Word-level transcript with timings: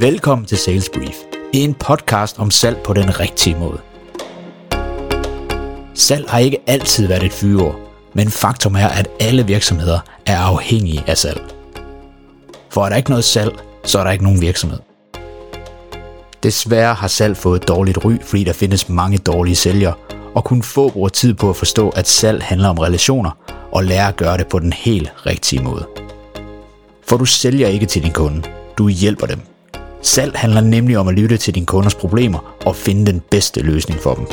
Velkommen 0.00 0.46
til 0.46 0.58
Sales 0.58 0.88
Brief, 0.88 1.16
en 1.52 1.74
podcast 1.74 2.38
om 2.38 2.50
salg 2.50 2.76
på 2.84 2.92
den 2.92 3.20
rigtige 3.20 3.56
måde. 3.56 3.80
Salg 5.94 6.30
har 6.30 6.38
ikke 6.38 6.58
altid 6.66 7.06
været 7.06 7.22
et 7.22 7.32
fyreord, 7.32 7.80
men 8.14 8.30
faktum 8.30 8.74
er, 8.74 8.88
at 8.88 9.08
alle 9.20 9.46
virksomheder 9.46 9.98
er 10.26 10.38
afhængige 10.38 11.04
af 11.06 11.18
salg. 11.18 11.40
For 12.70 12.84
er 12.84 12.88
der 12.88 12.96
ikke 12.96 13.10
noget 13.10 13.24
salg, 13.24 13.52
så 13.84 13.98
er 13.98 14.04
der 14.04 14.10
ikke 14.10 14.24
nogen 14.24 14.40
virksomhed. 14.40 14.78
Desværre 16.42 16.94
har 16.94 17.08
salg 17.08 17.36
fået 17.36 17.62
et 17.62 17.68
dårligt 17.68 18.04
ry, 18.04 18.12
fordi 18.22 18.44
der 18.44 18.52
findes 18.52 18.88
mange 18.88 19.18
dårlige 19.18 19.56
sælgere, 19.56 19.94
og 20.34 20.44
kun 20.44 20.62
få 20.62 20.88
bruger 20.90 21.08
tid 21.08 21.34
på 21.34 21.50
at 21.50 21.56
forstå, 21.56 21.88
at 21.88 22.08
salg 22.08 22.42
handler 22.42 22.68
om 22.68 22.78
relationer, 22.78 23.30
og 23.72 23.84
lære 23.84 24.08
at 24.08 24.16
gøre 24.16 24.38
det 24.38 24.46
på 24.46 24.58
den 24.58 24.72
helt 24.72 25.12
rigtige 25.26 25.62
måde. 25.62 25.86
For 27.08 27.16
du 27.16 27.24
sælger 27.24 27.68
ikke 27.68 27.86
til 27.86 28.02
din 28.02 28.12
kunde, 28.12 28.42
du 28.78 28.88
hjælper 28.88 29.26
dem. 29.26 29.49
Salg 30.02 30.32
handler 30.34 30.60
nemlig 30.60 30.98
om 30.98 31.08
at 31.08 31.14
lytte 31.14 31.36
til 31.36 31.54
dine 31.54 31.66
kunders 31.66 31.94
problemer 31.94 32.54
og 32.66 32.76
finde 32.76 33.12
den 33.12 33.22
bedste 33.30 33.60
løsning 33.60 34.00
for 34.00 34.14
dem. 34.14 34.26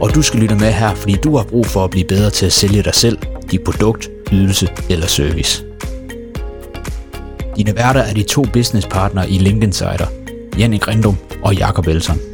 Og 0.00 0.14
du 0.14 0.22
skal 0.22 0.40
lytte 0.40 0.54
med 0.54 0.72
her, 0.72 0.94
fordi 0.94 1.16
du 1.24 1.36
har 1.36 1.44
brug 1.44 1.66
for 1.66 1.84
at 1.84 1.90
blive 1.90 2.04
bedre 2.04 2.30
til 2.30 2.46
at 2.46 2.52
sælge 2.52 2.82
dig 2.82 2.94
selv, 2.94 3.18
dit 3.50 3.60
produkt, 3.64 4.10
ydelse 4.32 4.68
eller 4.90 5.06
service. 5.06 5.64
Dine 7.56 7.76
værter 7.76 8.00
er 8.00 8.14
de 8.14 8.22
to 8.22 8.42
businesspartnere 8.52 9.30
i 9.30 9.38
LinkedIn 9.38 9.62
Insider, 9.62 10.06
Jannik 10.58 10.88
Rindum 10.88 11.16
og 11.42 11.54
Jakob 11.54 11.86
Elson. 11.86 12.31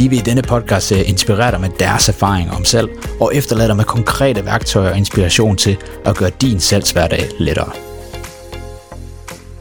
De 0.00 0.08
vil 0.08 0.18
i 0.18 0.22
denne 0.22 0.42
podcast 0.42 0.90
inspirere 0.90 1.50
dig 1.50 1.60
med 1.60 1.68
deres 1.78 2.08
erfaringer 2.08 2.52
om 2.52 2.64
salg 2.64 2.90
og 3.20 3.34
efterlade 3.34 3.68
dig 3.68 3.76
med 3.76 3.84
konkrete 3.84 4.44
værktøjer 4.44 4.90
og 4.90 4.96
inspiration 4.96 5.56
til 5.56 5.76
at 6.04 6.16
gøre 6.16 6.30
din 6.30 6.60
salgshverdag 6.60 7.28
lettere. 7.38 7.72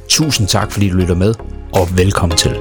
Tusind 0.10 0.48
tak 0.48 0.72
fordi 0.72 0.90
du 0.90 0.98
lytter 0.98 1.16
med, 1.16 1.34
og 1.74 1.98
velkommen 1.98 2.38
til. 2.38 2.56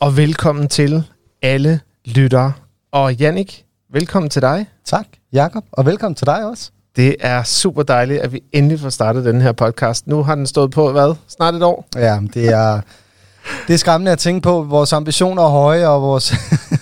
Og 0.00 0.16
velkommen 0.16 0.68
til 0.68 1.02
alle 1.42 1.80
lyttere. 2.04 2.52
Og 2.92 3.14
Jannik, 3.14 3.64
velkommen 3.92 4.30
til 4.30 4.42
dig. 4.42 4.66
Tak, 4.84 5.06
Jakob, 5.32 5.64
og 5.72 5.86
velkommen 5.86 6.14
til 6.14 6.26
dig 6.26 6.46
også. 6.46 6.70
Det 6.96 7.16
er 7.20 7.42
super 7.42 7.82
dejligt, 7.82 8.20
at 8.20 8.32
vi 8.32 8.42
endelig 8.52 8.80
får 8.80 8.88
startet 8.88 9.24
den 9.24 9.40
her 9.40 9.52
podcast. 9.52 10.06
Nu 10.06 10.22
har 10.22 10.34
den 10.34 10.46
stået 10.46 10.70
på, 10.70 10.92
hvad? 10.92 11.14
Snart 11.28 11.54
et 11.54 11.62
år? 11.62 11.86
Ja, 11.96 12.18
det 12.34 12.48
er, 12.48 12.80
det 13.66 13.74
er 13.74 13.78
skræmmende 13.78 14.12
at 14.12 14.18
tænke 14.18 14.40
på. 14.40 14.62
Vores 14.62 14.92
ambitioner 14.92 15.42
er 15.42 15.48
høje, 15.48 15.88
og 15.88 16.02
vores, 16.02 16.34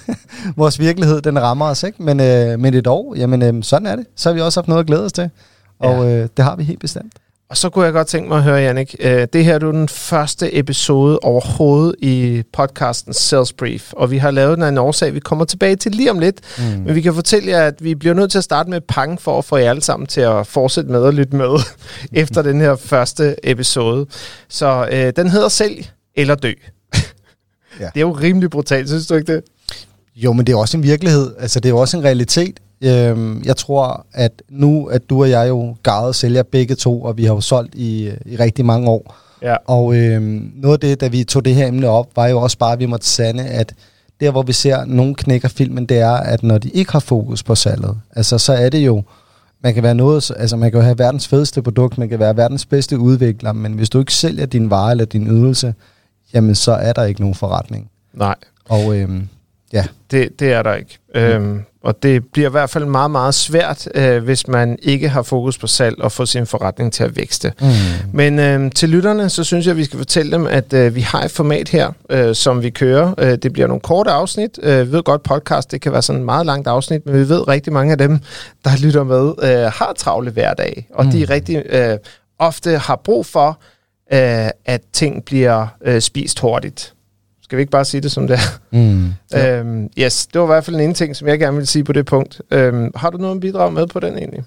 vores 0.57 0.79
virkelighed, 0.81 1.21
den 1.21 1.43
rammer 1.43 1.67
os, 1.67 1.83
ikke? 1.83 2.03
Men, 2.03 2.21
øh, 2.21 2.61
men 2.61 2.75
et 2.75 2.87
år, 2.87 3.15
jamen 3.15 3.43
øh, 3.43 3.63
sådan 3.63 3.87
er 3.87 3.97
det. 3.97 4.07
Så 4.17 4.29
har 4.29 4.35
vi 4.35 4.41
også 4.41 4.61
haft 4.61 4.69
noget 4.69 4.81
at 4.81 4.87
glæde 4.87 5.05
os 5.05 5.13
til. 5.13 5.31
Og 5.79 6.05
ja. 6.05 6.23
øh, 6.23 6.29
det 6.37 6.45
har 6.45 6.57
vi 6.57 6.65
helt 6.65 6.81
bestemt. 6.81 7.13
Og 7.51 7.57
så 7.57 7.71
kunne 7.71 7.85
jeg 7.85 7.93
godt 7.93 8.07
tænke 8.07 8.29
mig 8.29 8.37
at 8.39 8.45
høre, 8.45 8.57
Jannik, 8.57 8.97
øh, 9.01 9.27
det 9.33 9.45
her 9.45 9.55
er 9.55 9.59
jo 9.63 9.73
den 9.73 9.89
første 9.89 10.57
episode 10.57 11.19
overhovedet 11.19 11.95
i 11.99 12.43
podcasten 12.53 13.15
Sales 13.15 13.53
Brief, 13.53 13.93
og 13.93 14.11
vi 14.11 14.19
har 14.19 14.31
lavet 14.31 14.57
den 14.57 14.63
af 14.63 14.69
en 14.69 14.79
årsag, 14.79 15.15
vi 15.15 15.21
kommer 15.21 15.45
tilbage 15.45 15.77
til 15.77 15.93
lige 15.93 16.11
om 16.11 16.19
lidt, 16.19 16.41
mm. 16.59 16.65
men 16.65 16.95
vi 16.95 17.01
kan 17.01 17.15
fortælle 17.15 17.51
jer, 17.51 17.67
at 17.67 17.85
vi 17.85 17.95
bliver 17.95 18.15
nødt 18.15 18.31
til 18.31 18.39
at 18.39 18.45
starte 18.45 18.71
med 18.71 18.81
pang 18.81 19.21
for 19.21 19.39
at 19.39 19.45
få 19.45 19.57
jer 19.57 19.71
alle 19.71 19.83
sammen 19.83 20.07
til 20.07 20.21
at 20.21 20.47
fortsætte 20.47 20.91
med 20.91 21.05
at 21.05 21.15
lytte 21.15 21.37
med 21.37 21.59
efter 22.23 22.43
den 22.43 22.61
her 22.61 22.77
første 22.77 23.37
episode. 23.51 24.07
Så 24.49 24.89
øh, 24.93 25.13
den 25.17 25.31
hedder 25.31 25.49
Sælg 25.49 25.91
eller 26.15 26.35
Dø. 26.35 26.53
ja. 27.81 27.85
Det 27.85 27.97
er 27.97 28.01
jo 28.01 28.13
rimelig 28.13 28.51
brutalt, 28.51 28.89
synes 28.89 29.07
du 29.07 29.15
ikke 29.15 29.35
det? 29.35 29.43
Jo, 30.17 30.33
men 30.33 30.47
det 30.47 30.53
er 30.53 30.57
også 30.57 30.77
en 30.77 30.83
virkelighed. 30.83 31.35
Altså, 31.39 31.61
det 31.61 31.69
er 31.69 31.71
jo 31.71 31.79
også 31.79 31.97
en 31.97 32.05
realitet. 32.05 32.61
Øhm, 32.85 33.43
jeg 33.45 33.57
tror, 33.57 34.07
at 34.13 34.43
nu, 34.49 34.87
at 34.87 35.11
du 35.11 35.23
og 35.23 35.31
jeg 35.31 35.49
jo 35.49 35.77
gavet 35.83 36.15
sælger 36.15 36.43
begge 36.43 36.75
to, 36.75 37.03
og 37.03 37.17
vi 37.17 37.25
har 37.25 37.35
jo 37.35 37.41
solgt 37.41 37.75
i, 37.75 38.11
i 38.27 38.37
rigtig 38.37 38.65
mange 38.65 38.89
år. 38.89 39.17
Ja. 39.43 39.57
Og 39.67 39.97
øhm, 39.97 40.53
noget 40.55 40.75
af 40.75 40.81
det, 40.81 41.01
da 41.01 41.09
vi 41.09 41.25
tog 41.25 41.45
det 41.45 41.55
her 41.55 41.67
emne 41.67 41.89
op, 41.89 42.07
var 42.17 42.27
jo 42.27 42.41
også 42.41 42.59
bare, 42.59 42.73
at 42.73 42.79
vi 42.79 42.87
måtte 42.87 43.07
sande, 43.07 43.45
at 43.45 43.75
der, 44.21 44.31
hvor 44.31 44.43
vi 44.43 44.53
ser 44.53 44.85
nogen 44.85 45.15
knækker 45.15 45.49
filmen, 45.49 45.87
det 45.87 45.99
er, 45.99 46.13
at 46.13 46.43
når 46.43 46.59
de 46.59 46.69
ikke 46.69 46.93
har 46.93 47.01
fokus 47.01 47.43
på 47.43 47.55
salget, 47.55 47.97
altså 48.17 48.39
så 48.39 48.53
er 48.53 48.69
det 48.69 48.79
jo, 48.79 49.03
man 49.63 49.75
kan 49.75 49.83
være 49.83 49.95
noget, 49.95 50.31
altså 50.37 50.57
man 50.57 50.71
kan 50.71 50.81
jo 50.81 50.85
have 50.85 50.99
verdens 50.99 51.29
fedeste 51.29 51.63
produkt, 51.63 51.99
man 51.99 52.09
kan 52.09 52.19
være 52.19 52.37
verdens 52.37 52.67
bedste 52.67 52.99
udvikler, 52.99 53.53
men 53.53 53.73
hvis 53.73 53.91
du 53.91 53.99
ikke 53.99 54.15
sælger 54.15 54.47
din 54.47 54.71
vare 54.71 54.91
eller 54.91 55.05
din 55.05 55.27
ydelse, 55.27 55.75
jamen 56.35 56.55
så 56.55 56.73
er 56.73 56.93
der 56.93 57.05
ikke 57.05 57.21
nogen 57.21 57.35
forretning. 57.35 57.91
Nej. 58.15 58.35
Og 58.69 58.97
øhm, 58.97 59.29
ja. 59.73 59.85
Det, 60.11 60.41
det 60.41 60.53
er 60.53 60.63
der 60.63 60.75
ikke. 60.75 60.99
Mm. 61.15 61.21
Øhm, 61.21 61.63
og 61.89 62.03
det 62.03 62.25
bliver 62.33 62.49
i 62.49 62.51
hvert 62.51 62.71
fald 62.71 62.85
meget, 62.85 63.11
meget 63.11 63.35
svært, 63.35 63.89
øh, 63.95 64.25
hvis 64.25 64.49
man 64.49 64.79
ikke 64.83 65.09
har 65.09 65.23
fokus 65.23 65.59
på 65.59 65.67
salg 65.67 66.01
og 66.01 66.13
få 66.13 66.27
sin 66.27 66.47
forretning 66.47 66.93
til 66.93 67.05
at 67.05 67.17
vækste. 67.17 67.53
Mm. 67.61 67.69
Men 68.13 68.39
øh, 68.39 68.71
til 68.71 68.89
lytterne, 68.89 69.31
så 69.31 69.45
synes 69.45 69.67
jeg, 69.67 69.71
at 69.71 69.77
vi 69.77 69.85
skal 69.85 69.99
fortælle 69.99 70.33
dem, 70.33 70.47
at 70.47 70.73
øh, 70.73 70.95
vi 70.95 71.01
har 71.01 71.23
et 71.23 71.31
format 71.31 71.69
her, 71.69 71.93
øh, 72.11 72.35
som 72.35 72.63
vi 72.63 72.71
kører. 72.71 73.15
Øh, 73.19 73.39
det 73.43 73.53
bliver 73.53 73.69
nogle 73.69 73.81
korte 73.81 74.11
afsnit. 74.11 74.59
Øh, 74.63 74.87
vi 74.87 74.93
ved 74.93 75.03
godt, 75.03 75.23
podcast 75.23 75.71
det 75.71 75.81
kan 75.81 75.93
være 75.93 76.03
sådan 76.03 76.21
et 76.21 76.25
meget 76.25 76.47
langt 76.47 76.69
afsnit, 76.69 77.07
men 77.07 77.15
vi 77.15 77.29
ved 77.29 77.49
rigtig 77.49 77.73
mange 77.73 77.93
af 77.93 77.99
dem, 77.99 78.19
der 78.65 78.71
lytter 78.83 79.05
med, 79.05 79.33
øh, 79.43 79.73
har 79.73 79.93
travle 79.97 80.31
hverdag. 80.31 80.89
Og 80.95 81.05
mm. 81.05 81.11
de 81.11 81.25
rigtig 81.25 81.63
øh, 81.69 81.99
ofte 82.39 82.79
har 82.79 82.97
brug 83.05 83.27
for, 83.27 83.61
øh, 84.13 84.51
at 84.65 84.81
ting 84.93 85.25
bliver 85.25 85.67
øh, 85.85 86.01
spist 86.01 86.41
hurtigt. 86.41 86.95
Skal 87.49 87.57
vi 87.57 87.61
ikke 87.61 87.71
bare 87.71 87.85
sige 87.85 88.01
det 88.01 88.13
som 88.13 88.27
det 88.27 88.35
er? 88.35 88.61
Mm, 88.73 89.13
ja. 89.33 89.59
øhm, 89.59 89.89
yes, 89.99 90.27
det 90.27 90.41
var 90.41 90.47
i 90.47 90.53
hvert 90.53 90.65
fald 90.65 90.77
en 90.77 90.83
ene 90.83 90.95
ting, 90.95 91.17
som 91.17 91.29
jeg 91.29 91.39
gerne 91.39 91.57
vil 91.57 91.67
sige 91.67 91.85
på 91.85 91.93
det 91.93 92.07
punkt. 92.07 92.41
Øhm, 92.51 92.91
har 92.95 93.11
du 93.11 93.19
noget 93.19 93.41
bidrag 93.41 93.73
med 93.73 93.87
på 93.87 94.01
den 94.01 94.19
egentlig? 94.19 94.45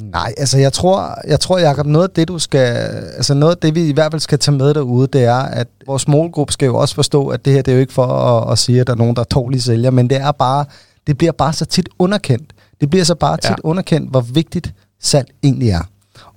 Nej, 0.00 0.34
altså 0.36 0.58
jeg 0.58 0.72
tror, 0.72 1.18
jeg 1.28 1.40
tror 1.40 1.58
Jacob, 1.58 1.86
noget 1.86 2.08
af 2.08 2.14
det, 2.14 2.28
du 2.28 2.38
skal, 2.38 2.76
altså 3.16 3.34
noget 3.34 3.54
af 3.54 3.58
det, 3.58 3.74
vi 3.74 3.88
i 3.88 3.92
hvert 3.92 4.12
fald 4.12 4.20
skal 4.20 4.38
tage 4.38 4.56
med 4.56 4.74
derude, 4.74 5.06
det 5.06 5.24
er, 5.24 5.36
at 5.36 5.68
vores 5.86 6.08
målgruppe 6.08 6.52
skal 6.52 6.66
jo 6.66 6.76
også 6.76 6.94
forstå, 6.94 7.28
at 7.28 7.44
det 7.44 7.52
her, 7.52 7.62
det 7.62 7.72
er 7.72 7.76
jo 7.76 7.80
ikke 7.80 7.92
for 7.92 8.06
at, 8.06 8.52
at 8.52 8.58
sige, 8.58 8.80
at 8.80 8.86
der 8.86 8.92
er 8.92 8.96
nogen, 8.96 9.16
der 9.16 9.20
er 9.20 9.24
dårlige 9.24 9.60
sælger, 9.60 9.90
men 9.90 10.10
det 10.10 10.16
er 10.16 10.32
bare, 10.32 10.64
det 11.06 11.18
bliver 11.18 11.32
bare 11.32 11.52
så 11.52 11.64
tit 11.64 11.88
underkendt. 11.98 12.52
Det 12.80 12.90
bliver 12.90 13.04
så 13.04 13.14
bare 13.14 13.36
tit 13.36 13.50
ja. 13.50 13.54
underkendt, 13.64 14.10
hvor 14.10 14.20
vigtigt 14.20 14.74
salg 15.00 15.28
egentlig 15.42 15.70
er. 15.70 15.82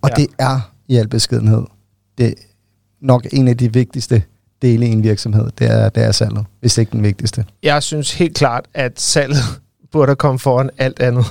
Og 0.02 0.10
ja. 0.10 0.16
det 0.16 0.28
er 0.38 0.72
i 0.88 0.96
al 0.96 1.08
beskedenhed, 1.08 1.64
det 2.18 2.28
er 2.28 2.34
nok 3.02 3.28
en 3.32 3.48
af 3.48 3.58
de 3.58 3.74
vigtigste 3.74 4.24
dele 4.62 4.88
i 4.88 4.90
en 4.90 5.04
virksomhed, 5.04 5.50
det 5.60 5.72
er, 5.72 5.90
det 5.90 6.04
er 6.04 6.12
salget, 6.12 6.46
hvis 6.60 6.78
ikke 6.78 6.92
den 6.92 7.04
vigtigste. 7.04 7.46
Jeg 7.64 7.84
synes 7.84 8.14
helt 8.14 8.36
klart, 8.36 8.66
at 8.74 9.00
salget 9.02 9.44
burde 9.92 10.16
komme 10.16 10.40
foran 10.40 10.70
alt 10.78 11.00
andet. 11.00 11.26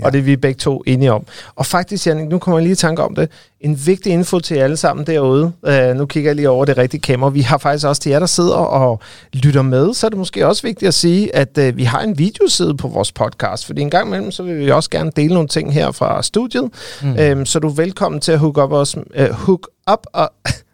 Ja. 0.00 0.04
Og 0.06 0.12
det 0.12 0.18
er 0.18 0.22
vi 0.22 0.36
begge 0.36 0.58
to 0.58 0.82
enige 0.86 1.12
om. 1.12 1.26
Og 1.54 1.66
faktisk, 1.66 2.06
Jannik, 2.06 2.28
nu 2.28 2.38
kommer 2.38 2.58
jeg 2.58 2.62
lige 2.62 2.72
i 2.72 2.76
tanke 2.76 3.02
om 3.02 3.14
det. 3.14 3.30
En 3.60 3.86
vigtig 3.86 4.12
info 4.12 4.40
til 4.40 4.54
alle 4.54 4.76
sammen 4.76 5.06
derude. 5.06 5.52
Uh, 5.62 5.96
nu 5.96 6.06
kigger 6.06 6.30
jeg 6.30 6.36
lige 6.36 6.50
over 6.50 6.64
det 6.64 6.78
rigtige 6.78 7.00
kamera. 7.00 7.30
Vi 7.30 7.40
har 7.40 7.58
faktisk 7.58 7.86
også 7.86 8.02
til 8.02 8.10
jer, 8.10 8.18
der 8.18 8.26
sidder 8.26 8.54
og 8.54 9.00
lytter 9.32 9.62
med, 9.62 9.94
så 9.94 10.06
er 10.06 10.08
det 10.08 10.18
måske 10.18 10.46
også 10.46 10.62
vigtigt 10.62 10.88
at 10.88 10.94
sige, 10.94 11.36
at 11.36 11.58
uh, 11.58 11.76
vi 11.76 11.84
har 11.84 12.00
en 12.00 12.18
videoside 12.18 12.76
på 12.76 12.88
vores 12.88 13.12
podcast. 13.12 13.66
Fordi 13.66 13.80
en 13.80 13.90
gang 13.90 14.06
imellem, 14.06 14.30
så 14.30 14.42
vil 14.42 14.58
vi 14.58 14.70
også 14.70 14.90
gerne 14.90 15.10
dele 15.16 15.34
nogle 15.34 15.48
ting 15.48 15.74
her 15.74 15.90
fra 15.90 16.22
studiet. 16.22 16.70
Mm. 17.02 17.10
Uh, 17.10 17.44
så 17.44 17.58
du 17.58 17.68
er 17.68 17.74
velkommen 17.74 18.20
til 18.20 18.32
at 18.32 18.38
hook 18.38 18.58
up 18.58 18.72
os, 18.72 18.96
uh, 18.96 19.30
hook 19.30 19.68
up 19.92 20.06
og 20.12 20.32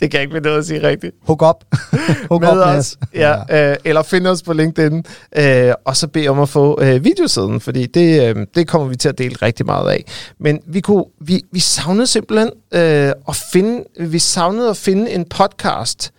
det 0.00 0.10
kan 0.10 0.18
jeg 0.18 0.22
ikke 0.22 0.34
finde 0.34 0.48
noget 0.48 0.58
at 0.58 0.66
sige 0.66 0.82
rigtigt. 0.88 1.14
Hook 1.22 1.42
up. 1.42 1.64
Hook 2.30 2.40
med 2.40 2.50
up 2.50 2.56
os. 2.56 2.96
Ja, 3.14 3.34
ja. 3.48 3.70
Øh, 3.70 3.76
eller 3.84 4.02
find 4.02 4.26
os 4.26 4.42
på 4.42 4.52
LinkedIn. 4.52 5.04
Øh, 5.36 5.72
og 5.84 5.96
så 5.96 6.06
bed 6.06 6.28
om 6.28 6.40
at 6.40 6.48
få 6.48 6.82
øh, 6.82 7.04
videosiden, 7.04 7.60
fordi 7.60 7.86
det, 7.86 8.36
øh, 8.36 8.46
det 8.54 8.68
kommer 8.68 8.88
vi 8.88 8.96
til 8.96 9.08
at 9.08 9.18
dele 9.18 9.36
rigtig 9.42 9.66
meget 9.66 9.90
af. 9.90 10.04
Men 10.38 10.60
vi, 10.66 10.80
kunne, 10.80 11.04
vi, 11.20 11.42
vi 11.52 11.60
savnede 11.60 12.06
simpelthen 12.06 12.50
øh, 12.74 13.12
at 13.28 13.36
finde, 13.52 13.84
vi 14.00 14.18
savnede 14.18 14.70
at 14.70 14.76
finde 14.76 15.10
en 15.10 15.24
podcast, 15.24 16.12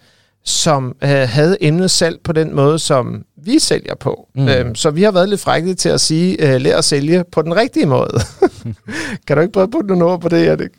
som 0.46 0.96
øh, 1.04 1.10
havde 1.10 1.58
emnet 1.62 1.92
salg 1.92 2.20
på 2.24 2.32
den 2.32 2.56
måde, 2.56 2.80
som 2.80 3.24
vi 3.44 3.60
sælger 3.60 3.96
på. 3.96 4.28
Mm. 4.36 4.48
Øhm, 4.48 4.76
så 4.76 4.90
vi 4.90 5.04
har 5.04 5.12
været 5.12 5.30
lidt 5.30 5.42
frække 5.42 5.74
til 5.74 5.90
at 5.90 6.02
sige, 6.02 6.54
øh, 6.54 6.62
lær 6.62 6.78
at 6.78 6.86
sælge 6.86 7.24
på 7.32 7.42
den 7.42 7.56
rigtige 7.56 7.86
måde. 7.86 8.20
kan 9.28 9.38
du 9.38 9.42
ikke 9.42 9.54
prøve 9.54 9.64
at 9.64 9.72
putte 9.72 9.88
nogle 9.88 10.06
ord 10.06 10.22
på 10.22 10.30
det, 10.30 10.48
Erik? 10.48 10.70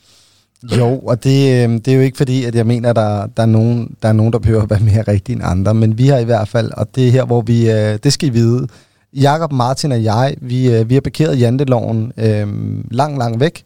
Jo, 0.78 0.98
og 0.98 1.24
det, 1.24 1.64
øhm, 1.64 1.80
det 1.80 1.92
er 1.92 1.96
jo 1.96 2.02
ikke 2.02 2.16
fordi, 2.16 2.44
at 2.44 2.54
jeg 2.54 2.66
mener, 2.66 2.90
at 2.90 2.96
der, 2.96 3.26
der, 3.36 3.42
er 3.42 3.46
nogen, 3.46 3.96
der 4.02 4.08
er 4.08 4.12
nogen, 4.12 4.32
der 4.32 4.38
behøver 4.38 4.62
at 4.62 4.70
være 4.70 4.80
mere 4.80 5.02
rigtige 5.02 5.36
end 5.36 5.44
andre, 5.44 5.74
men 5.74 5.98
vi 5.98 6.06
har 6.06 6.18
i 6.18 6.24
hvert 6.24 6.48
fald, 6.48 6.70
og 6.76 6.94
det 6.94 7.06
er 7.08 7.12
her, 7.12 7.24
hvor 7.24 7.40
vi, 7.40 7.70
øh, 7.70 7.98
det 8.02 8.12
skal 8.12 8.28
I 8.28 8.32
vide, 8.32 8.66
Jakob, 9.14 9.52
Martin 9.52 9.92
og 9.92 10.04
jeg, 10.04 10.34
vi, 10.40 10.74
øh, 10.74 10.88
vi 10.88 10.94
har 10.94 11.00
parkeret 11.00 11.40
janteloven 11.40 12.12
øh, 12.16 12.46
lang, 12.90 13.18
lang 13.18 13.40
væk, 13.40 13.62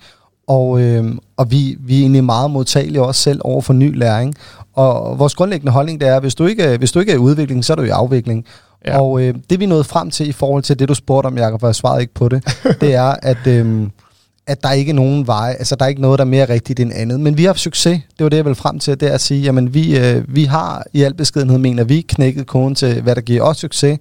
og, 0.48 0.81
øh, 0.81 1.04
og 1.37 1.50
vi, 1.50 1.76
vi 1.81 1.96
er 1.96 2.00
egentlig 2.00 2.25
meget 2.25 2.50
modtagelige 2.50 3.02
også 3.02 3.20
selv 3.20 3.40
over 3.44 3.60
for 3.60 3.72
ny 3.72 3.98
læring. 3.98 4.34
Og 4.75 5.19
vores 5.19 5.34
grundlæggende 5.34 5.72
holdning 5.72 6.00
det 6.00 6.08
er, 6.08 6.16
at 6.16 6.22
hvis 6.22 6.34
du 6.34 6.46
ikke, 6.46 6.76
hvis 6.76 6.93
du 6.93 7.00
ikke 7.00 7.12
er 7.12 7.16
i 7.16 7.19
udvikling, 7.19 7.64
så 7.64 7.72
er 7.72 7.76
du 7.76 7.82
i 7.82 7.88
afvikling. 7.88 8.44
Ja. 8.87 9.00
Og 9.00 9.22
øh, 9.22 9.34
det 9.50 9.60
vi 9.60 9.66
nåede 9.66 9.84
frem 9.84 10.10
til 10.10 10.28
i 10.28 10.32
forhold 10.32 10.62
til 10.62 10.78
det, 10.78 10.88
du 10.88 10.94
spurgte 10.94 11.26
om, 11.26 11.38
Jacob, 11.38 11.60
for 11.60 11.66
jeg 11.66 11.75
svarede 11.75 12.00
ikke 12.00 12.14
på 12.14 12.28
det, 12.28 12.44
det 12.81 12.94
er, 12.94 13.14
at... 13.22 13.46
Øh, 13.46 13.88
at 14.46 14.62
der 14.62 14.72
ikke 14.72 14.90
er 14.90 14.94
nogen 14.94 15.26
veje, 15.26 15.54
altså 15.54 15.76
der 15.76 15.84
er 15.84 15.88
ikke 15.88 16.00
noget, 16.00 16.19
der 16.19 16.25
er 16.25 16.28
mere 16.28 16.48
rigtigt 16.48 16.81
end 16.81 16.93
andet. 16.94 17.20
Men 17.20 17.38
vi 17.38 17.43
har 17.43 17.48
haft 17.48 17.60
succes, 17.60 18.00
det 18.19 18.25
var 18.25 18.28
det, 18.28 18.37
jeg 18.37 18.44
ville 18.44 18.56
frem 18.56 18.78
til, 18.78 19.00
det 19.00 19.08
er 19.08 19.14
at 19.14 19.20
sige, 19.20 19.43
jamen 19.43 19.75
vi, 19.75 19.98
øh, 19.98 20.34
vi 20.34 20.44
har 20.44 20.84
i 20.93 21.02
al 21.02 21.14
beskedenhed, 21.14 21.58
mener 21.58 21.84
vi, 21.84 22.00
knækket 22.00 22.46
koden 22.46 22.75
til, 22.75 23.02
hvad 23.02 23.14
der 23.14 23.20
giver 23.20 23.43
os 23.43 23.56
succes, 23.56 23.98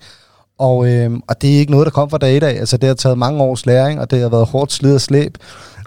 Og, 0.59 0.87
øh, 0.87 1.11
og 1.27 1.41
det 1.41 1.55
er 1.55 1.59
ikke 1.59 1.71
noget, 1.71 1.85
der 1.85 1.91
kom 1.91 2.09
fra 2.09 2.17
dag 2.17 2.35
i 2.35 2.39
dag. 2.39 2.59
Altså, 2.59 2.77
det 2.77 2.87
har 2.87 2.95
taget 2.95 3.17
mange 3.17 3.43
års 3.43 3.65
læring, 3.65 3.99
og 3.99 4.11
det 4.11 4.21
har 4.21 4.29
været 4.29 4.45
hårdt 4.47 4.71
slid 4.71 4.95
og 4.95 5.01
slæb. 5.01 5.37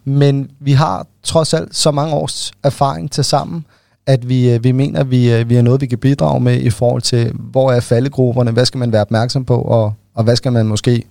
Men 0.04 0.50
vi 0.60 0.72
har 0.72 1.06
trods 1.22 1.54
alt 1.54 1.76
så 1.76 1.90
mange 1.90 2.14
års 2.14 2.52
erfaring 2.64 3.10
til 3.10 3.24
sammen, 3.24 3.64
at 4.06 4.28
vi, 4.28 4.50
øh, 4.50 4.64
vi 4.64 4.72
mener, 4.72 5.00
at 5.00 5.10
vi, 5.10 5.32
øh, 5.32 5.48
vi 5.48 5.56
er 5.56 5.62
noget, 5.62 5.80
vi 5.80 5.86
kan 5.86 5.98
bidrage 5.98 6.40
med 6.40 6.60
i 6.60 6.70
forhold 6.70 7.02
til, 7.02 7.32
hvor 7.34 7.72
er 7.72 7.80
faldegrupperne, 7.80 8.50
hvad 8.50 8.64
skal 8.66 8.78
man 8.78 8.92
være 8.92 9.00
opmærksom 9.00 9.44
på, 9.44 9.56
og, 9.56 9.92
og 10.14 10.24
hvad 10.24 10.36
skal 10.36 10.52
man 10.52 10.66
måske 10.66 11.04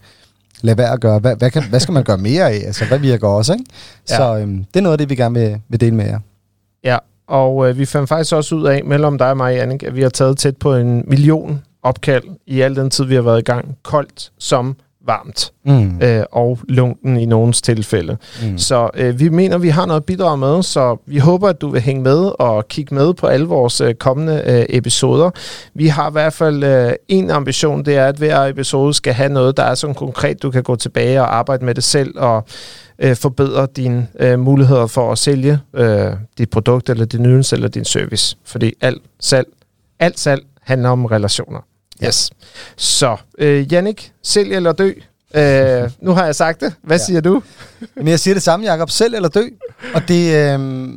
lade 0.62 0.78
være 0.78 0.92
at 0.92 1.02
gøre, 1.02 1.20
hvad, 1.20 1.36
hvad, 1.36 1.52
kan, 1.52 1.64
hvad 1.70 1.80
skal 1.80 1.92
man 1.92 2.04
gøre 2.04 2.18
mere 2.18 2.52
af, 2.52 2.62
altså 2.66 2.86
hvad 2.86 3.00
virker 3.00 3.28
også, 3.28 3.54
ikke? 3.54 3.66
Ja. 4.10 4.16
Så 4.16 4.38
øhm, 4.38 4.66
det 4.74 4.80
er 4.80 4.82
noget 4.82 4.94
af 4.94 4.98
det, 4.98 5.10
vi 5.10 5.16
gerne 5.16 5.40
vil, 5.40 5.62
vil 5.70 5.82
dele 5.82 5.96
med 5.96 6.06
jer. 6.06 6.20
Ja, 6.84 6.98
og 7.28 7.70
øh, 7.70 7.78
vi 7.78 7.86
fandt 7.86 8.10
faktisk 8.10 8.36
også 8.36 8.56
ud 8.56 8.68
af, 8.68 8.84
mellem 8.86 9.18
dig 9.18 9.30
og 9.30 9.38
mig, 9.38 9.56
Jannik, 9.56 9.84
at 9.84 9.96
vi 9.96 10.02
har 10.02 10.10
taget 10.10 10.38
tæt 10.38 10.58
på 10.58 10.76
en 10.76 11.04
million 11.08 11.62
opkald 11.84 12.24
i 12.48 12.62
al 12.62 12.76
den 12.76 12.90
tid, 12.90 13.06
vi 13.06 13.16
har 13.16 13.22
været 13.22 13.40
i 13.40 13.44
gang, 13.44 13.78
koldt 13.84 14.32
som 14.40 14.76
varmt, 15.08 15.52
mm. 15.66 16.02
øh, 16.02 16.24
og 16.32 16.60
lunken 16.70 17.18
i 17.18 17.26
nogens 17.26 17.62
tilfælde. 17.62 18.18
Mm. 18.44 18.58
Så 18.58 18.90
øh, 18.94 19.20
vi 19.20 19.30
mener, 19.30 19.58
vi 19.58 19.70
har 19.70 19.86
noget 19.86 20.02
at 20.02 20.06
bidrage 20.06 20.38
med, 20.38 20.64
så 20.64 20.98
vi 21.06 21.18
håber, 21.18 21.48
at 21.48 21.62
du 21.62 21.70
vil 21.70 21.82
hænge 21.82 22.02
med 22.02 22.32
og 22.40 22.68
kigge 22.68 22.96
med 22.96 23.14
på 23.14 23.28
alle 23.28 23.46
vores 23.46 23.82
øh, 23.82 23.94
kommende 23.94 24.44
øh, 24.46 24.66
episoder. 24.70 25.32
Vi 25.74 25.88
har 25.88 26.10
i 26.10 26.12
hvert 26.12 26.34
fald 26.34 26.64
øh, 26.64 26.94
en 27.08 27.32
ambition, 27.32 27.86
det 27.86 27.96
er, 27.96 28.06
at 28.06 28.16
hver 28.16 28.46
episode 28.46 28.94
skal 28.94 29.14
have 29.14 29.30
noget, 29.30 29.58
der 29.58 29.64
er 29.64 29.76
så 29.76 29.94
konkret, 29.94 30.44
du 30.44 30.52
kan 30.52 30.64
gå 30.64 30.76
tilbage 30.76 31.22
og 31.22 31.36
arbejde 31.36 31.66
med 31.66 31.76
det 31.76 31.84
selv, 31.84 32.14
og 32.18 32.46
øh, 33.00 33.16
forbedre 33.16 33.68
dine 33.76 34.08
øh, 34.20 34.40
muligheder 34.40 34.88
for 34.88 35.12
at 35.12 35.18
sælge 35.18 35.60
øh, 35.74 36.12
dit 36.38 36.50
produkt, 36.50 36.90
eller 36.90 37.06
din 37.06 37.26
ydelse, 37.26 37.56
eller 37.56 37.68
din 37.68 37.86
service. 37.86 38.38
Fordi 38.46 38.74
alt 38.82 39.02
salg, 39.20 39.48
alt 40.00 40.20
salg 40.20 40.42
handler 40.62 40.90
om 40.90 41.06
relationer. 41.06 41.60
Yes. 42.04 42.32
Så, 42.78 43.18
øh, 43.38 43.74
Jannik, 43.74 44.12
sælg 44.24 44.54
eller 44.54 44.72
dø? 44.72 44.92
Øh, 45.36 45.92
nu 46.06 46.12
har 46.12 46.26
jeg 46.26 46.36
sagt 46.36 46.62
det. 46.62 46.74
Hvad 46.84 46.98
ja. 46.98 47.06
siger 47.06 47.22
du? 47.22 47.42
Men 47.98 48.08
jeg 48.08 48.20
siger 48.20 48.36
det 48.36 48.44
samme, 48.44 48.66
Jacob. 48.66 48.90
Sælg 48.90 49.16
eller 49.16 49.30
dø. 49.30 49.44
Og 49.94 50.08
det, 50.08 50.36
øh, 50.36 50.90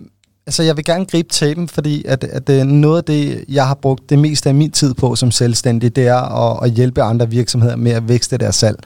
altså 0.47 0.63
jeg 0.63 0.77
vil 0.77 0.85
gerne 0.85 1.05
gribe 1.05 1.29
dem, 1.41 1.69
fordi 1.69 2.05
at, 2.05 2.25
at 2.25 2.47
det 2.47 2.61
er 2.61 2.65
noget 2.65 2.97
af 2.99 3.05
det, 3.05 3.45
jeg 3.49 3.67
har 3.67 3.75
brugt 3.75 4.11
det 4.11 4.19
meste 4.19 4.49
af 4.49 4.55
min 4.55 4.71
tid 4.71 4.95
på 4.95 5.17
som 5.17 5.31
selvstændig, 5.31 5.97
det 5.97 6.07
er 6.07 6.51
at, 6.53 6.65
at 6.65 6.71
hjælpe 6.71 7.03
andre 7.03 7.31
virksomheder 7.31 7.77
med 7.77 7.93
at 7.93 8.09
vækste 8.09 8.39
deres 8.39 8.57
salg. 8.57 8.79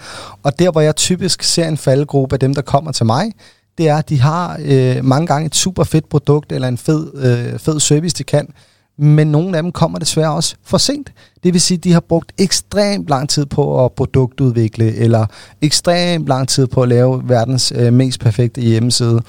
Og 0.42 0.58
der, 0.58 0.70
hvor 0.70 0.80
jeg 0.80 0.96
typisk 0.96 1.42
ser 1.42 1.68
en 1.68 1.76
faldgruppe 1.76 2.34
af 2.34 2.40
dem, 2.40 2.54
der 2.54 2.62
kommer 2.62 2.92
til 2.92 3.06
mig, 3.06 3.32
det 3.78 3.88
er, 3.88 3.96
at 3.96 4.08
de 4.08 4.20
har 4.20 4.58
øh, 4.64 5.04
mange 5.04 5.26
gange 5.26 5.46
et 5.46 5.56
super 5.56 5.84
fedt 5.84 6.08
produkt 6.08 6.52
eller 6.52 6.68
en 6.68 6.78
fed, 6.78 7.10
øh, 7.14 7.58
fed 7.58 7.80
service, 7.80 8.16
de 8.18 8.24
kan, 8.24 8.48
men 8.96 9.26
nogle 9.26 9.56
af 9.56 9.62
dem 9.62 9.72
kommer 9.72 9.98
desværre 9.98 10.32
også 10.32 10.54
for 10.64 10.78
sent. 10.78 11.12
Det 11.44 11.52
vil 11.52 11.60
sige, 11.60 11.78
at 11.78 11.84
de 11.84 11.92
har 11.92 12.00
brugt 12.00 12.32
ekstremt 12.38 13.08
lang 13.08 13.28
tid 13.28 13.46
på 13.46 13.84
at 13.84 13.92
produktudvikle, 13.92 14.94
eller 14.96 15.26
ekstremt 15.62 16.26
lang 16.26 16.48
tid 16.48 16.66
på 16.66 16.82
at 16.82 16.88
lave 16.88 17.22
verdens 17.28 17.72
øh, 17.76 17.92
mest 17.92 18.20
perfekte 18.20 18.60
hjemmeside. 18.60 19.22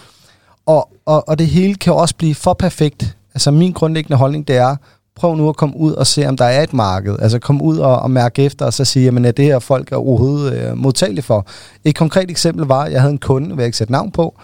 Og, 0.65 0.89
og, 1.05 1.29
og 1.29 1.39
det 1.39 1.47
hele 1.47 1.75
kan 1.75 1.93
også 1.93 2.15
blive 2.15 2.35
for 2.35 2.53
perfekt. 2.53 3.17
Altså 3.33 3.51
min 3.51 3.71
grundlæggende 3.71 4.17
holdning, 4.17 4.47
det 4.47 4.55
er, 4.55 4.75
prøv 5.15 5.35
nu 5.35 5.49
at 5.49 5.55
komme 5.55 5.77
ud 5.77 5.91
og 5.91 6.07
se, 6.07 6.27
om 6.27 6.37
der 6.37 6.45
er 6.45 6.63
et 6.63 6.73
marked. 6.73 7.15
Altså 7.19 7.39
kom 7.39 7.61
ud 7.61 7.77
og, 7.77 7.99
og 7.99 8.11
mærke 8.11 8.43
efter, 8.43 8.65
og 8.65 8.73
så 8.73 8.85
sige, 8.85 9.05
jamen 9.05 9.25
er 9.25 9.31
det 9.31 9.45
her 9.45 9.59
folk 9.59 9.91
er 9.91 9.95
overhovedet 9.95 10.53
øh, 10.53 10.77
modtagelige 10.77 11.23
for. 11.23 11.47
Et 11.83 11.95
konkret 11.95 12.31
eksempel 12.31 12.65
var, 12.65 12.83
at 12.83 12.91
jeg 12.91 13.01
havde 13.01 13.11
en 13.11 13.17
kunde, 13.17 13.47
vil 13.47 13.57
jeg 13.57 13.65
ikke 13.65 13.77
sætte 13.77 13.91
navn 13.91 14.11
på, 14.11 14.35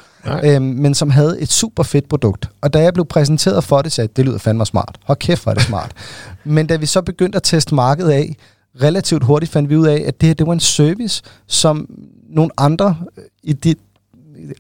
øhm, 0.43 0.65
men 0.65 0.93
som 0.93 1.09
havde 1.09 1.41
et 1.41 1.51
super 1.51 1.83
fedt 1.83 2.09
produkt. 2.09 2.49
Og 2.61 2.73
da 2.73 2.81
jeg 2.81 2.93
blev 2.93 3.05
præsenteret 3.05 3.63
for 3.63 3.81
det, 3.81 3.91
sagde 3.91 4.07
jeg, 4.07 4.17
det 4.17 4.25
lyder 4.25 4.37
fandme 4.37 4.65
smart. 4.65 4.97
Hold 5.03 5.17
kæft, 5.17 5.45
var 5.45 5.53
det 5.53 5.63
smart. 5.63 5.91
men 6.43 6.67
da 6.67 6.75
vi 6.75 6.85
så 6.85 7.01
begyndte 7.01 7.35
at 7.35 7.43
teste 7.43 7.75
markedet 7.75 8.11
af, 8.11 8.35
relativt 8.81 9.23
hurtigt 9.23 9.51
fandt 9.51 9.69
vi 9.69 9.75
ud 9.75 9.87
af, 9.87 10.03
at 10.07 10.21
det 10.21 10.27
her 10.27 10.33
det 10.33 10.47
var 10.47 10.53
en 10.53 10.59
service, 10.59 11.23
som 11.47 11.89
nogle 12.29 12.51
andre 12.57 12.97
øh, 13.17 13.23
i 13.43 13.53
de, 13.53 13.75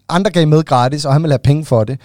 andre 0.09 0.31
gav 0.31 0.47
med 0.47 0.63
gratis, 0.63 1.05
og 1.05 1.13
han 1.13 1.23
ville 1.23 1.33
have 1.33 1.39
penge 1.39 1.65
for 1.65 1.83
det. 1.83 1.99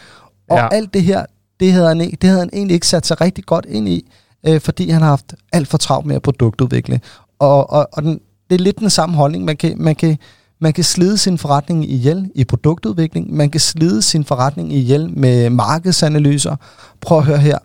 Og 0.51 0.59
ja. 0.59 0.69
alt 0.73 0.95
det 0.95 1.03
her, 1.03 1.25
det 1.61 1.73
havde, 1.73 1.89
han, 1.89 1.99
det 1.99 2.25
havde 2.25 2.39
han 2.39 2.51
egentlig 2.53 2.75
ikke 2.75 2.87
sat 2.87 3.07
sig 3.07 3.21
rigtig 3.21 3.45
godt 3.45 3.67
ind 3.69 3.89
i, 3.89 4.11
øh, 4.47 4.61
fordi 4.61 4.91
han 4.91 5.03
har 5.03 5.09
haft 5.09 5.35
alt 5.53 5.69
for 5.69 5.79
travlt 5.79 6.07
med 6.07 6.17
at 6.17 6.23
produktudvikle. 6.23 7.01
Og, 7.39 7.71
og, 7.71 7.89
og 7.93 8.03
den, 8.03 8.21
det 8.51 8.61
er 8.61 8.65
lidt 8.65 8.79
den 8.79 8.91
samme 8.91 9.17
holdning. 9.17 9.45
Man 9.45 9.57
kan, 9.57 9.75
man 9.79 9.95
kan, 9.95 10.19
man 10.59 10.73
kan 10.73 10.85
slide 10.85 11.19
sin 11.19 11.39
forretning 11.39 11.91
ihjel 11.91 12.31
i 12.35 12.45
produktudvikling. 12.45 13.35
Man 13.35 13.51
kan 13.51 13.61
slide 13.61 14.03
sin 14.03 14.25
forretning 14.25 14.73
ihjel 14.73 15.19
med 15.19 15.51
markedsanalyser. 15.51 16.57
Prøv 17.01 17.19
at 17.19 17.25
høre 17.25 17.39
her. 17.39 17.59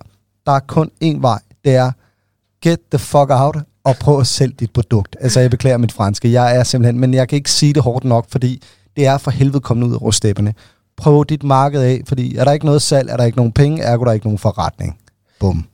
Der 0.46 0.52
er 0.52 0.60
kun 0.60 0.90
én 1.04 1.22
vej. 1.22 1.40
Det 1.66 1.76
er 1.76 1.92
get 2.64 2.80
the 2.92 3.00
fuck 3.00 3.30
out 3.30 3.58
og 3.84 3.96
prøv 3.96 4.20
at 4.20 4.28
sælge 4.28 4.56
dit 4.60 4.72
produkt. 4.74 5.16
Altså, 5.20 5.40
jeg 5.40 5.50
beklager 5.50 5.78
mit 5.78 5.92
franske. 5.92 6.32
Jeg 6.32 6.56
er 6.56 6.64
simpelthen, 6.64 7.00
men 7.00 7.14
jeg 7.14 7.30
kan 7.30 7.36
ikke 7.36 7.52
sige 7.52 7.74
det 7.74 7.84
hårdt 7.84 8.04
nok, 8.06 8.26
fordi 8.30 8.62
det 8.96 9.06
er 9.06 9.18
for 9.18 9.32
helvede 9.32 9.60
kommet 9.60 9.88
ud 9.88 9.94
af 9.94 10.02
rustæpperne. 10.02 10.54
Prøv 10.98 11.26
dit 11.30 11.44
marked 11.44 11.82
af, 11.82 12.02
fordi 12.08 12.36
er 12.36 12.44
der 12.44 12.52
ikke 12.52 12.66
noget 12.66 12.82
salg, 12.82 13.10
er 13.10 13.18
der 13.18 13.24
ikke 13.24 13.38
nogen 13.38 13.52
penge, 13.52 13.82
er 13.82 13.98
der 13.98 14.12
ikke 14.12 14.26
nogen 14.26 14.40
forretning. 14.40 14.98
Bum. 15.40 15.66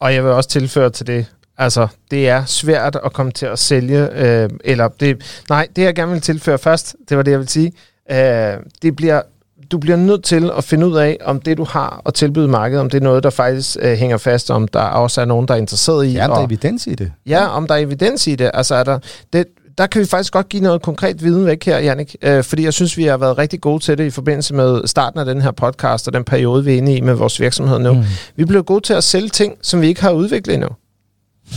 Og 0.00 0.14
jeg 0.14 0.24
vil 0.24 0.32
også 0.32 0.50
tilføre 0.50 0.90
til 0.90 1.06
det, 1.06 1.26
Altså, 1.58 1.86
det 2.10 2.28
er 2.28 2.44
svært 2.44 2.96
at 3.04 3.12
komme 3.12 3.32
til 3.32 3.46
at 3.46 3.58
sælge, 3.58 4.08
øh, 4.12 4.50
eller 4.64 4.88
det, 4.88 5.42
nej, 5.48 5.68
det 5.76 5.82
jeg 5.82 5.94
gerne 5.94 6.12
vil 6.12 6.20
tilføre 6.20 6.58
først, 6.58 6.96
det 7.08 7.16
var 7.16 7.22
det, 7.22 7.30
jeg 7.30 7.38
vil 7.38 7.48
sige, 7.48 7.72
øh, 8.10 8.56
det 8.82 8.96
bliver, 8.96 9.22
du 9.70 9.78
bliver 9.78 9.96
nødt 9.96 10.24
til 10.24 10.50
at 10.56 10.64
finde 10.64 10.86
ud 10.86 10.96
af, 10.96 11.18
om 11.24 11.40
det, 11.40 11.56
du 11.56 11.64
har 11.64 12.02
at 12.06 12.14
tilbyde 12.14 12.48
markedet, 12.48 12.80
om 12.80 12.90
det 12.90 12.98
er 12.98 13.04
noget, 13.04 13.22
der 13.22 13.30
faktisk 13.30 13.76
øh, 13.80 13.92
hænger 13.96 14.16
fast, 14.16 14.50
om 14.50 14.68
der 14.68 14.80
også 14.80 15.20
er 15.20 15.24
nogen, 15.24 15.48
der 15.48 15.54
er 15.54 15.58
interesseret 15.58 16.06
i. 16.06 16.12
Ja, 16.12 16.24
om 16.24 16.30
der 16.30 16.40
er 16.40 16.46
evidens 16.46 16.86
i 16.86 16.94
det. 16.94 17.12
Ja, 17.26 17.46
om 17.46 17.66
der 17.66 17.74
er 17.74 17.78
evidens 17.78 18.26
i 18.26 18.34
det. 18.34 18.50
Altså, 18.54 18.74
er 18.74 18.84
der, 18.84 18.98
det, 19.32 19.46
der 19.78 19.86
kan 19.86 20.00
vi 20.00 20.06
faktisk 20.06 20.32
godt 20.32 20.48
give 20.48 20.62
noget 20.62 20.82
konkret 20.82 21.24
viden 21.24 21.46
væk 21.46 21.64
her, 21.64 21.78
Jannik, 21.78 22.16
øh, 22.22 22.44
fordi 22.44 22.64
jeg 22.64 22.72
synes, 22.72 22.96
vi 22.96 23.04
har 23.04 23.16
været 23.16 23.38
rigtig 23.38 23.60
gode 23.60 23.82
til 23.82 23.98
det 23.98 24.04
i 24.04 24.10
forbindelse 24.10 24.54
med 24.54 24.86
starten 24.86 25.20
af 25.20 25.26
den 25.26 25.42
her 25.42 25.50
podcast 25.50 26.06
og 26.06 26.14
den 26.14 26.24
periode, 26.24 26.64
vi 26.64 26.72
er 26.72 26.76
inde 26.76 26.96
i 26.96 27.00
med 27.00 27.14
vores 27.14 27.40
virksomhed 27.40 27.78
nu. 27.78 27.92
Mm. 27.92 28.04
Vi 28.36 28.44
bliver 28.44 28.62
gode 28.62 28.80
til 28.80 28.94
at 28.94 29.04
sælge 29.04 29.28
ting, 29.28 29.54
som 29.62 29.80
vi 29.80 29.86
ikke 29.86 30.02
har 30.02 30.10
udviklet 30.10 30.54
endnu. 30.54 30.68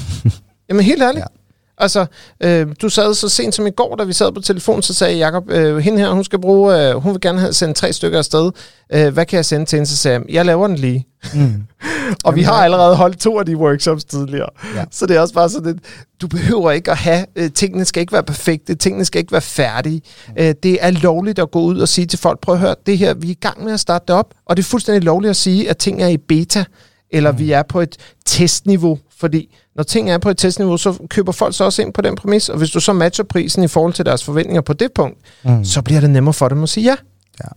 Jamen 0.70 0.84
helt 0.84 1.02
ærligt. 1.02 1.22
Ja. 1.22 1.38
Altså, 1.80 2.06
øh, 2.44 2.68
du 2.82 2.90
sad 2.90 3.14
så 3.14 3.30
sent 3.30 3.56
som 3.56 3.68
i 3.68 3.72
går, 3.72 3.96
da 3.96 4.04
vi 4.04 4.14
sad 4.14 4.32
på 4.32 4.42
telefon, 4.42 4.82
så 4.82 4.94
sagde 4.94 5.18
Jacob, 5.18 5.50
øh, 5.50 5.78
hende 5.78 6.00
her, 6.00 6.10
hun 6.10 6.24
skal 6.24 6.40
bruge, 6.40 6.90
øh, 6.90 6.96
hun 6.96 7.12
vil 7.14 7.22
gerne 7.22 7.40
have 7.40 7.54
sendt 7.54 7.78
tre 7.78 7.94
stykker 7.94 8.18
afsted. 8.18 8.52
Øh, 8.94 9.14
hvad 9.14 9.26
kan 9.26 9.38
jeg 9.38 9.46
sende 9.46 9.66
til 9.66 9.78
hende? 9.78 9.90
Så 9.90 9.98
sagde 9.98 10.20
jeg, 10.20 10.34
jeg 10.34 10.46
laver 10.46 10.68
den 10.68 10.76
lige. 10.76 11.08
Mm. 11.34 11.40
og 11.42 12.18
Jamen, 12.26 12.36
vi 12.36 12.42
har 12.42 12.54
allerede 12.54 12.96
holdt 12.96 13.20
to 13.20 13.40
af 13.40 13.46
de 13.46 13.58
workshops 13.58 14.06
tidligere. 14.06 14.50
Ja. 14.76 14.84
Så 14.92 15.06
det 15.06 15.16
er 15.16 15.22
også 15.22 15.34
bare 15.34 15.50
sådan, 15.50 15.70
at 15.70 15.76
du 16.22 16.28
behøver 16.28 16.72
ikke 16.72 16.92
at 16.92 16.98
have, 16.98 17.26
øh, 17.36 17.52
tingene 17.52 17.86
skal 17.86 18.02
ikke 18.02 18.14
være 18.14 18.24
perfekte, 18.24 18.76
tingene 18.76 19.06
skal 19.06 19.20
ikke 19.20 19.32
være 19.32 19.42
færdige. 19.42 20.02
Mm. 20.28 20.34
Øh, 20.38 20.56
det 20.64 20.78
er 20.82 20.92
lovligt 20.92 21.40
at 21.40 21.52
gå 21.52 21.62
ud 21.62 21.80
og 21.80 21.88
sige 21.88 22.08
til 22.08 22.20
folk, 22.20 22.40
prøv 22.40 22.56
at 22.56 22.62
høre, 22.62 22.76
det 22.86 22.98
her, 22.98 23.14
vi 23.14 23.28
er 23.28 23.32
i 23.32 23.38
gang 23.42 23.64
med 23.64 23.74
at 23.74 23.80
starte 23.80 24.06
det 24.08 24.16
op, 24.16 24.34
og 24.46 24.58
det 24.58 24.64
er 24.64 24.68
fuldstændig 24.68 25.04
lovligt 25.04 25.30
at 25.30 25.36
sige, 25.36 25.70
at 25.70 25.78
ting 25.78 26.04
er 26.04 26.08
i 26.08 26.18
beta, 26.18 26.66
eller 27.12 27.32
mm. 27.32 27.40
vi 27.40 27.52
er 27.52 27.64
på 27.64 27.82
et 27.82 27.98
testniveau, 28.26 29.00
fordi 29.18 29.56
når 29.76 29.84
ting 29.84 30.12
er 30.12 30.18
på 30.18 30.30
et 30.30 30.38
testniveau, 30.38 30.78
så 30.78 30.98
køber 31.10 31.32
folk 31.32 31.56
så 31.56 31.64
også 31.64 31.82
ind 31.82 31.94
på 31.94 32.02
den 32.02 32.16
præmis, 32.16 32.50
og 32.50 32.58
hvis 32.58 32.72
du 32.72 32.80
så 32.80 32.94
matcher 32.94 33.26
prisen 33.26 33.64
i 33.64 33.68
forhold 33.68 33.94
til 33.94 34.06
deres 34.06 34.24
forventninger 34.24 34.62
på 34.62 34.74
det 34.74 34.94
punkt, 34.94 35.18
mm. 35.44 35.66
så 35.66 35.82
bliver 35.82 36.02
det 36.02 36.10
nemmere 36.10 36.34
for 36.34 36.50
dem 36.50 36.64
at 36.64 36.70
sige 36.70 36.84
ja. 36.84 36.96
Ja. 37.44 37.50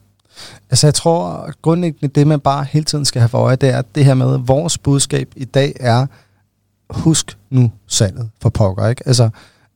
Altså 0.71 0.87
jeg 0.87 0.95
tror 0.95 1.51
grundlæggende, 1.63 2.15
det 2.15 2.27
man 2.27 2.41
bare 2.41 2.65
hele 2.65 2.85
tiden 2.85 3.05
skal 3.05 3.21
have 3.21 3.29
for 3.29 3.39
øje, 3.39 3.57
det 3.57 3.69
er 3.69 3.83
det 3.95 4.05
her 4.05 4.15
med, 4.15 4.35
at 4.35 4.49
vores 4.49 4.79
budskab 4.79 5.29
i 5.37 5.45
dag 5.45 5.77
er, 5.81 6.07
husk 6.91 7.39
nu 7.51 7.73
salget 7.87 8.31
for 8.43 8.49
pokker, 8.49 8.89
ikke? 8.89 9.03
Altså, 9.07 9.31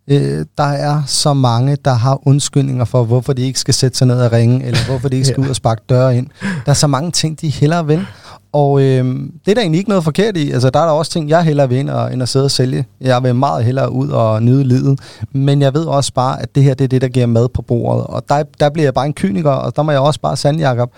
øh, 0.09 0.47
der 0.59 0.65
er 0.65 1.03
så 1.07 1.35
mange, 1.35 1.77
der 1.85 1.93
har 1.93 2.29
undskyldninger 2.29 2.85
for, 2.85 3.05
hvorfor 3.05 3.33
de 3.33 3.43
ikke 3.43 3.59
skal 3.59 3.75
sætte 3.75 3.99
sig 3.99 4.07
ned 4.07 4.21
og 4.21 4.33
ringe, 4.33 4.65
eller 4.65 4.87
hvorfor 4.87 5.09
de 5.09 5.17
ikke 5.17 5.29
skal 5.29 5.41
ja. 5.41 5.45
ud 5.45 5.49
og 5.51 5.57
sparke 5.57 5.83
døre 5.89 6.17
ind. 6.17 6.27
Der 6.41 6.71
er 6.71 6.75
så 6.75 6.87
mange 6.87 7.11
ting, 7.11 7.41
de 7.41 7.49
hellere 7.49 7.87
vil. 7.87 8.07
Og 8.55 8.83
øh, 8.83 9.05
det 9.45 9.51
er 9.51 9.55
der 9.55 9.61
egentlig 9.61 9.79
ikke 9.79 9.89
noget 9.89 10.05
forkert 10.05 10.37
i. 10.37 10.51
Altså, 10.51 10.71
der 10.71 10.81
er 10.81 10.85
der 10.85 10.93
også 10.93 11.13
ting, 11.13 11.29
jeg 11.29 11.43
hellere 11.43 11.69
vil 11.69 11.79
ind, 11.79 11.91
og, 11.91 12.13
end 12.13 12.23
at 12.23 12.29
sidde 12.29 12.45
og 12.45 12.51
sælge. 12.51 12.87
Jeg 13.01 13.23
vil 13.23 13.35
meget 13.35 13.65
hellere 13.65 13.93
ud 13.93 14.09
og 14.09 14.43
nyde 14.43 14.65
livet. 14.65 15.01
Men 15.33 15.63
jeg 15.63 15.75
ved 15.75 15.85
også 15.85 16.13
bare, 16.13 16.43
at 16.43 16.55
det 16.55 16.63
her 16.63 16.75
det 16.75 16.85
er 16.85 16.89
det, 16.89 17.03
der 17.03 17.09
giver 17.09 17.27
mad 17.27 17.49
på 17.49 17.63
bordet. 17.63 18.07
Og 18.07 18.29
der, 18.29 18.43
der 18.61 18.71
bliver 18.71 18.87
jeg 18.87 18.95
bare 18.95 19.07
en 19.07 19.15
kyniker, 19.15 19.51
og 19.51 19.77
der 19.77 19.83
må 19.83 19.91
jeg 19.91 20.01
også 20.01 20.21
bare 20.21 20.37
sande, 20.37 20.69
Jacob. 20.69 20.93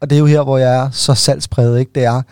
Og 0.00 0.10
det 0.10 0.16
er 0.16 0.18
jo 0.18 0.26
her, 0.26 0.42
hvor 0.42 0.58
jeg 0.58 0.74
er 0.76 0.90
så 0.90 1.14
salgspræget, 1.14 1.80
ikke? 1.80 1.90
Det 1.94 2.04
er, 2.04 2.22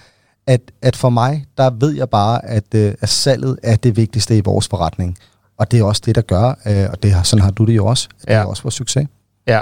at, 0.46 0.60
at 0.82 0.96
for 0.96 1.10
mig, 1.10 1.44
der 1.56 1.70
ved 1.70 1.96
jeg 1.96 2.08
bare, 2.08 2.44
at, 2.44 2.74
øh, 2.74 2.94
at 3.00 3.08
salget 3.08 3.58
er 3.62 3.76
det 3.76 3.96
vigtigste 3.96 4.36
i 4.36 4.40
vores 4.40 4.68
forretning. 4.68 5.18
Og 5.58 5.70
det 5.70 5.80
er 5.80 5.84
også 5.84 6.02
det, 6.06 6.14
der 6.14 6.22
gør, 6.22 6.48
øh, 6.66 6.90
og 6.92 7.02
det 7.02 7.12
har, 7.12 7.22
sådan 7.22 7.42
har 7.42 7.50
du 7.50 7.64
det 7.64 7.76
jo 7.76 7.86
også, 7.86 8.08
at 8.22 8.28
ja. 8.28 8.38
det 8.38 8.44
er 8.44 8.46
også 8.46 8.62
vores 8.62 8.74
succes. 8.74 9.06
Ja, 9.46 9.60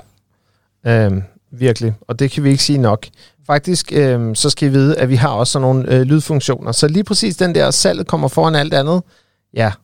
øhm, 0.87 1.23
virkelig. 1.51 1.95
Og 2.09 2.19
det 2.19 2.31
kan 2.31 2.45
vi 2.45 2.51
ikke 2.51 2.63
sige 2.63 2.79
nok. 2.79 3.07
Faktisk, 3.51 3.93
øh, 3.93 4.37
så 4.37 4.51
skal 4.51 4.69
I 4.69 4.71
vide, 4.71 4.99
at 4.99 5.09
vi 5.09 5.17
har 5.17 5.29
også 5.29 5.53
sådan 5.53 5.63
nogle 5.63 5.95
øh, 5.95 6.01
lydfunktioner. 6.01 6.73
Så 6.73 6.89
lige 6.89 7.05
præcis 7.05 7.37
den 7.37 7.55
der 7.55 7.71
salget 7.71 8.07
kommer 8.07 8.29
foran 8.29 8.55
alt 8.55 8.75
andet. 8.75 9.03
Ja. 9.55 9.73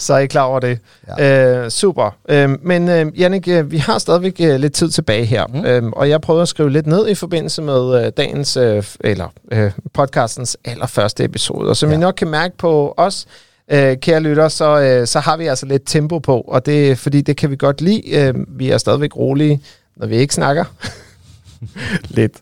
Så 0.00 0.14
er 0.14 0.18
I 0.18 0.26
klar 0.26 0.42
over 0.42 0.60
det. 0.60 0.78
Ja. 1.18 1.62
Øh, 1.64 1.70
super. 1.70 2.16
Øh, 2.28 2.50
men 2.62 2.88
øh, 2.88 3.20
Jannik, 3.20 3.48
øh, 3.48 3.70
vi 3.70 3.78
har 3.78 3.98
stadigvæk 3.98 4.34
øh, 4.40 4.56
lidt 4.56 4.72
tid 4.72 4.90
tilbage 4.90 5.24
her, 5.24 5.46
mm. 5.46 5.64
øh, 5.64 5.82
og 5.92 6.08
jeg 6.08 6.20
prøvede 6.20 6.42
at 6.42 6.48
skrive 6.48 6.70
lidt 6.70 6.86
ned 6.86 7.08
i 7.08 7.14
forbindelse 7.14 7.62
med 7.62 8.04
øh, 8.04 8.12
dagens, 8.16 8.56
øh, 8.56 8.82
eller 9.00 9.28
øh, 9.52 9.70
podcastens 9.94 10.56
allerførste 10.64 11.24
episode. 11.24 11.68
Og 11.68 11.76
som 11.76 11.88
ja. 11.88 11.94
I 11.94 11.98
nok 11.98 12.14
kan 12.14 12.28
mærke 12.28 12.56
på 12.56 12.94
os, 12.96 13.26
øh, 13.72 13.96
kære 13.96 14.20
lytter, 14.20 14.48
så, 14.48 14.80
øh, 14.80 15.06
så 15.06 15.20
har 15.20 15.36
vi 15.36 15.46
altså 15.46 15.66
lidt 15.66 15.82
tempo 15.86 16.18
på, 16.18 16.40
og 16.40 16.66
det 16.66 16.98
fordi, 16.98 17.20
det 17.20 17.36
kan 17.36 17.50
vi 17.50 17.56
godt 17.56 17.80
lide. 17.80 18.16
Øh, 18.16 18.34
vi 18.48 18.70
er 18.70 18.78
stadigvæk 18.78 19.16
rolige, 19.16 19.60
når 19.96 20.06
vi 20.06 20.16
ikke 20.16 20.34
snakker. 20.34 20.64
Lidt. 22.08 22.32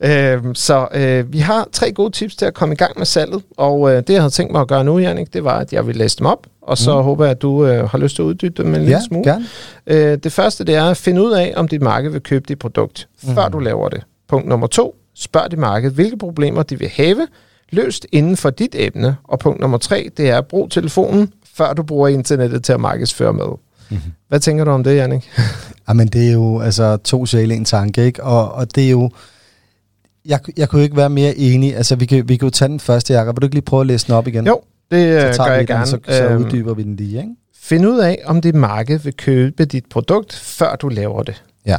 Øhm, 0.00 0.54
så 0.54 0.88
øh, 0.94 1.32
vi 1.32 1.38
har 1.38 1.68
tre 1.72 1.92
gode 1.92 2.10
tips 2.10 2.36
til 2.36 2.46
at 2.46 2.54
komme 2.54 2.72
i 2.72 2.76
gang 2.76 2.98
med 2.98 3.06
salget, 3.06 3.42
og 3.56 3.90
øh, 3.90 3.96
det 3.96 4.10
jeg 4.10 4.22
havde 4.22 4.30
tænkt 4.30 4.52
mig 4.52 4.60
at 4.60 4.68
gøre 4.68 4.84
nu, 4.84 4.98
Jannik, 4.98 5.34
det 5.34 5.44
var, 5.44 5.58
at 5.58 5.72
jeg 5.72 5.86
vil 5.86 5.96
læse 5.96 6.18
dem 6.18 6.26
op, 6.26 6.46
og 6.62 6.78
så 6.78 6.98
mm. 6.98 7.04
håber 7.04 7.24
jeg, 7.24 7.30
at 7.30 7.42
du 7.42 7.66
øh, 7.66 7.88
har 7.88 7.98
lyst 7.98 8.14
til 8.14 8.22
at 8.22 8.26
uddybe 8.26 8.62
dem 8.62 8.74
en 8.74 8.74
ja, 8.74 8.78
lille 8.80 9.02
smule. 9.08 9.24
Gerne. 9.24 9.44
Øh, 9.86 10.18
det 10.18 10.32
første, 10.32 10.64
det 10.64 10.74
er 10.74 10.84
at 10.84 10.96
finde 10.96 11.22
ud 11.22 11.32
af, 11.32 11.52
om 11.56 11.68
dit 11.68 11.82
marked 11.82 12.10
vil 12.10 12.20
købe 12.20 12.44
dit 12.48 12.58
produkt, 12.58 13.08
mm. 13.22 13.34
før 13.34 13.48
du 13.48 13.58
laver 13.58 13.88
det. 13.88 14.02
Punkt 14.28 14.48
nummer 14.48 14.66
to, 14.66 14.96
spørg 15.14 15.50
dit 15.50 15.58
marked, 15.58 15.90
hvilke 15.90 16.18
problemer 16.18 16.62
de 16.62 16.78
vil 16.78 16.88
have, 16.88 17.26
løst 17.74 18.06
inden 18.12 18.36
for 18.36 18.50
dit 18.50 18.74
emne. 18.78 19.16
Og 19.24 19.38
punkt 19.38 19.60
nummer 19.60 19.78
tre, 19.78 20.10
det 20.16 20.30
er 20.30 20.38
at 20.38 20.46
bruge 20.46 20.68
telefonen, 20.68 21.32
før 21.54 21.72
du 21.72 21.82
bruger 21.82 22.08
internettet 22.08 22.64
til 22.64 22.72
at 22.72 22.80
markedsføre 22.80 23.32
med. 23.32 23.46
Mm-hmm. 23.90 24.12
Hvad 24.28 24.40
tænker 24.40 24.64
du 24.64 24.70
om 24.70 24.84
det, 24.84 24.96
Jannik? 24.96 25.30
Jamen, 25.88 26.08
det 26.08 26.28
er 26.28 26.32
jo 26.32 26.60
altså 26.60 26.96
to 26.96 27.26
sjæle 27.26 27.54
en 27.54 27.64
tanke, 27.64 28.04
ikke? 28.04 28.24
Og, 28.24 28.52
og 28.52 28.74
det 28.74 28.86
er 28.86 28.90
jo... 28.90 29.10
Jeg, 30.24 30.40
jeg 30.56 30.68
kunne 30.68 30.82
ikke 30.82 30.96
være 30.96 31.10
mere 31.10 31.36
enig. 31.36 31.76
Altså, 31.76 31.96
vi 31.96 32.06
kan, 32.06 32.28
vi 32.28 32.36
kan 32.36 32.46
jo 32.46 32.50
tage 32.50 32.68
den 32.68 32.80
første, 32.80 33.14
Jacob. 33.14 33.36
Vil 33.36 33.40
du 33.40 33.46
ikke 33.46 33.54
lige 33.54 33.64
prøve 33.64 33.80
at 33.80 33.86
læse 33.86 34.06
den 34.06 34.14
op 34.14 34.26
igen? 34.26 34.46
Jo, 34.46 34.60
det 34.90 35.34
så 35.34 35.44
gør 35.44 35.52
jeg 35.52 35.66
gerne. 35.66 35.80
Den, 35.80 35.86
så, 35.86 35.98
så 36.08 36.28
øhm, 36.28 36.44
uddyber 36.44 36.74
vi 36.74 36.82
den 36.82 36.96
lige, 36.96 37.18
ikke? 37.18 37.34
Find 37.56 37.86
ud 37.86 37.98
af, 37.98 38.22
om 38.24 38.40
dit 38.40 38.54
marked 38.54 38.98
vil 38.98 39.16
købe 39.16 39.64
dit 39.64 39.84
produkt, 39.90 40.34
før 40.34 40.76
du 40.76 40.88
laver 40.88 41.22
det. 41.22 41.42
Ja. 41.66 41.78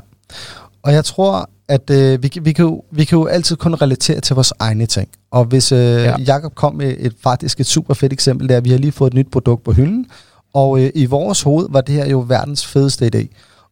Og 0.83 0.93
jeg 0.93 1.05
tror, 1.05 1.49
at 1.67 1.89
øh, 1.89 2.23
vi, 2.23 2.31
vi, 2.41 2.51
kan 2.51 2.65
jo, 2.65 2.83
vi 2.91 3.03
kan 3.03 3.17
jo 3.17 3.25
altid 3.25 3.55
kun 3.55 3.73
relatere 3.73 4.21
til 4.21 4.33
vores 4.33 4.53
egne 4.59 4.85
ting. 4.85 5.09
Og 5.31 5.45
hvis 5.45 5.71
øh, 5.71 5.79
ja. 5.79 6.15
Jacob 6.27 6.55
kom 6.55 6.75
med 6.75 6.95
et 6.99 7.15
faktisk 7.23 7.59
et 7.59 7.65
super 7.65 7.93
fedt 7.93 8.13
eksempel, 8.13 8.49
der 8.49 8.61
vi 8.61 8.69
har 8.69 8.77
lige 8.77 8.91
fået 8.91 9.09
et 9.09 9.13
nyt 9.13 9.31
produkt 9.31 9.63
på 9.63 9.71
hylden, 9.71 10.05
og 10.53 10.79
øh, 10.79 10.91
i 10.95 11.05
vores 11.05 11.41
hoved 11.41 11.67
var 11.69 11.81
det 11.81 11.95
her 11.95 12.09
jo 12.09 12.25
verdens 12.27 12.65
fedeste 12.65 13.11
idé. 13.15 13.27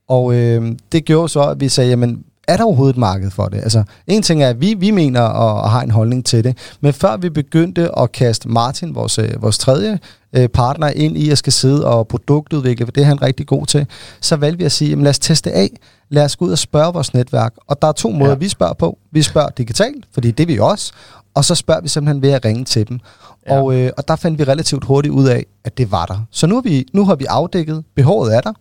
Og 0.08 0.36
øh, 0.36 0.72
det 0.92 1.06
gjorde 1.06 1.30
så, 1.30 1.42
at 1.42 1.60
vi 1.60 1.70
sagde, 1.70 1.90
jamen, 1.90 2.24
er 2.48 2.58
der 2.58 2.64
overhovedet 2.64 2.94
et 2.94 3.00
marked 3.00 3.32
for 3.32 3.46
det? 3.46 3.58
Altså, 3.58 3.84
en 4.08 4.22
ting 4.22 4.44
er, 4.44 4.50
at 4.50 4.62
vi, 4.62 4.74
vi 4.74 4.92
mener 4.92 5.22
og, 5.22 5.62
og 5.62 5.72
har 5.72 5.82
en 5.82 5.92
holdning 5.92 6.26
til 6.26 6.44
det, 6.44 6.58
men 6.82 6.94
før 6.94 7.18
vi 7.18 7.30
begyndte 7.30 8.00
at 8.00 8.12
kaste 8.12 8.50
Martin, 8.50 8.96
vores, 8.96 9.18
øh, 9.18 9.42
vores 9.42 9.58
tredje 9.58 10.00
øh, 10.34 10.50
partner, 10.50 10.88
ind 10.88 11.18
i 11.18 11.30
at 11.30 11.38
skal 11.38 11.54
sidde 11.54 11.88
og 11.88 12.08
produktudvikle, 12.08 12.86
for 12.86 12.92
det 12.92 13.02
er 13.02 13.06
han 13.06 13.22
rigtig 13.22 13.48
god 13.48 13.66
til, 13.66 13.88
så 14.22 14.36
valgte 14.36 14.58
vi 14.58 14.64
at 14.64 14.72
sige, 14.72 14.90
jamen 14.90 15.04
lad 15.04 15.10
os 15.10 15.20
teste 15.20 15.52
af, 15.52 15.70
lad 16.10 16.26
os 16.26 16.36
gå 16.36 16.46
ud 16.46 16.52
og 16.52 16.58
spørge 16.58 16.94
vores 16.94 17.14
netværk. 17.14 17.54
Og 17.68 17.82
der 17.82 17.88
er 17.88 17.92
to 17.92 18.10
måder, 18.10 18.32
ja. 18.32 18.38
vi 18.38 18.50
spørger 18.50 18.74
på. 18.74 18.98
Vi 19.12 19.22
spørger 19.22 19.50
digitalt, 19.50 20.06
fordi 20.14 20.32
det 20.32 20.44
er 20.44 20.48
vi 20.48 20.60
også, 20.60 20.94
og 21.34 21.46
så 21.46 21.56
spørger 21.56 21.82
vi 21.82 21.88
simpelthen 21.88 22.22
ved 22.22 22.32
at 22.32 22.46
ringe 22.46 22.66
til 22.66 22.88
dem. 22.90 23.00
Ja. 23.48 23.62
Og, 23.62 23.76
øh, 23.76 23.92
og 23.98 24.08
der 24.08 24.16
fandt 24.16 24.40
vi 24.40 24.44
relativt 24.44 24.84
hurtigt 24.84 25.12
ud 25.12 25.28
af, 25.28 25.46
at 25.64 25.78
det 25.78 25.92
var 25.92 26.06
der. 26.06 26.26
Så 26.32 26.48
nu 26.48 26.56
har 26.56 26.62
vi, 26.62 26.86
nu 26.94 27.06
har 27.06 27.16
vi 27.16 27.26
afdækket, 27.26 27.84
behovet 27.96 28.36
er 28.36 28.42
der, 28.42 28.54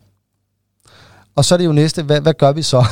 og 1.36 1.44
så 1.44 1.54
er 1.54 1.58
det 1.58 1.64
jo 1.64 1.72
næste, 1.72 2.02
hvad, 2.02 2.20
hvad 2.20 2.34
gør 2.34 2.52
vi 2.52 2.62
så? 2.62 2.76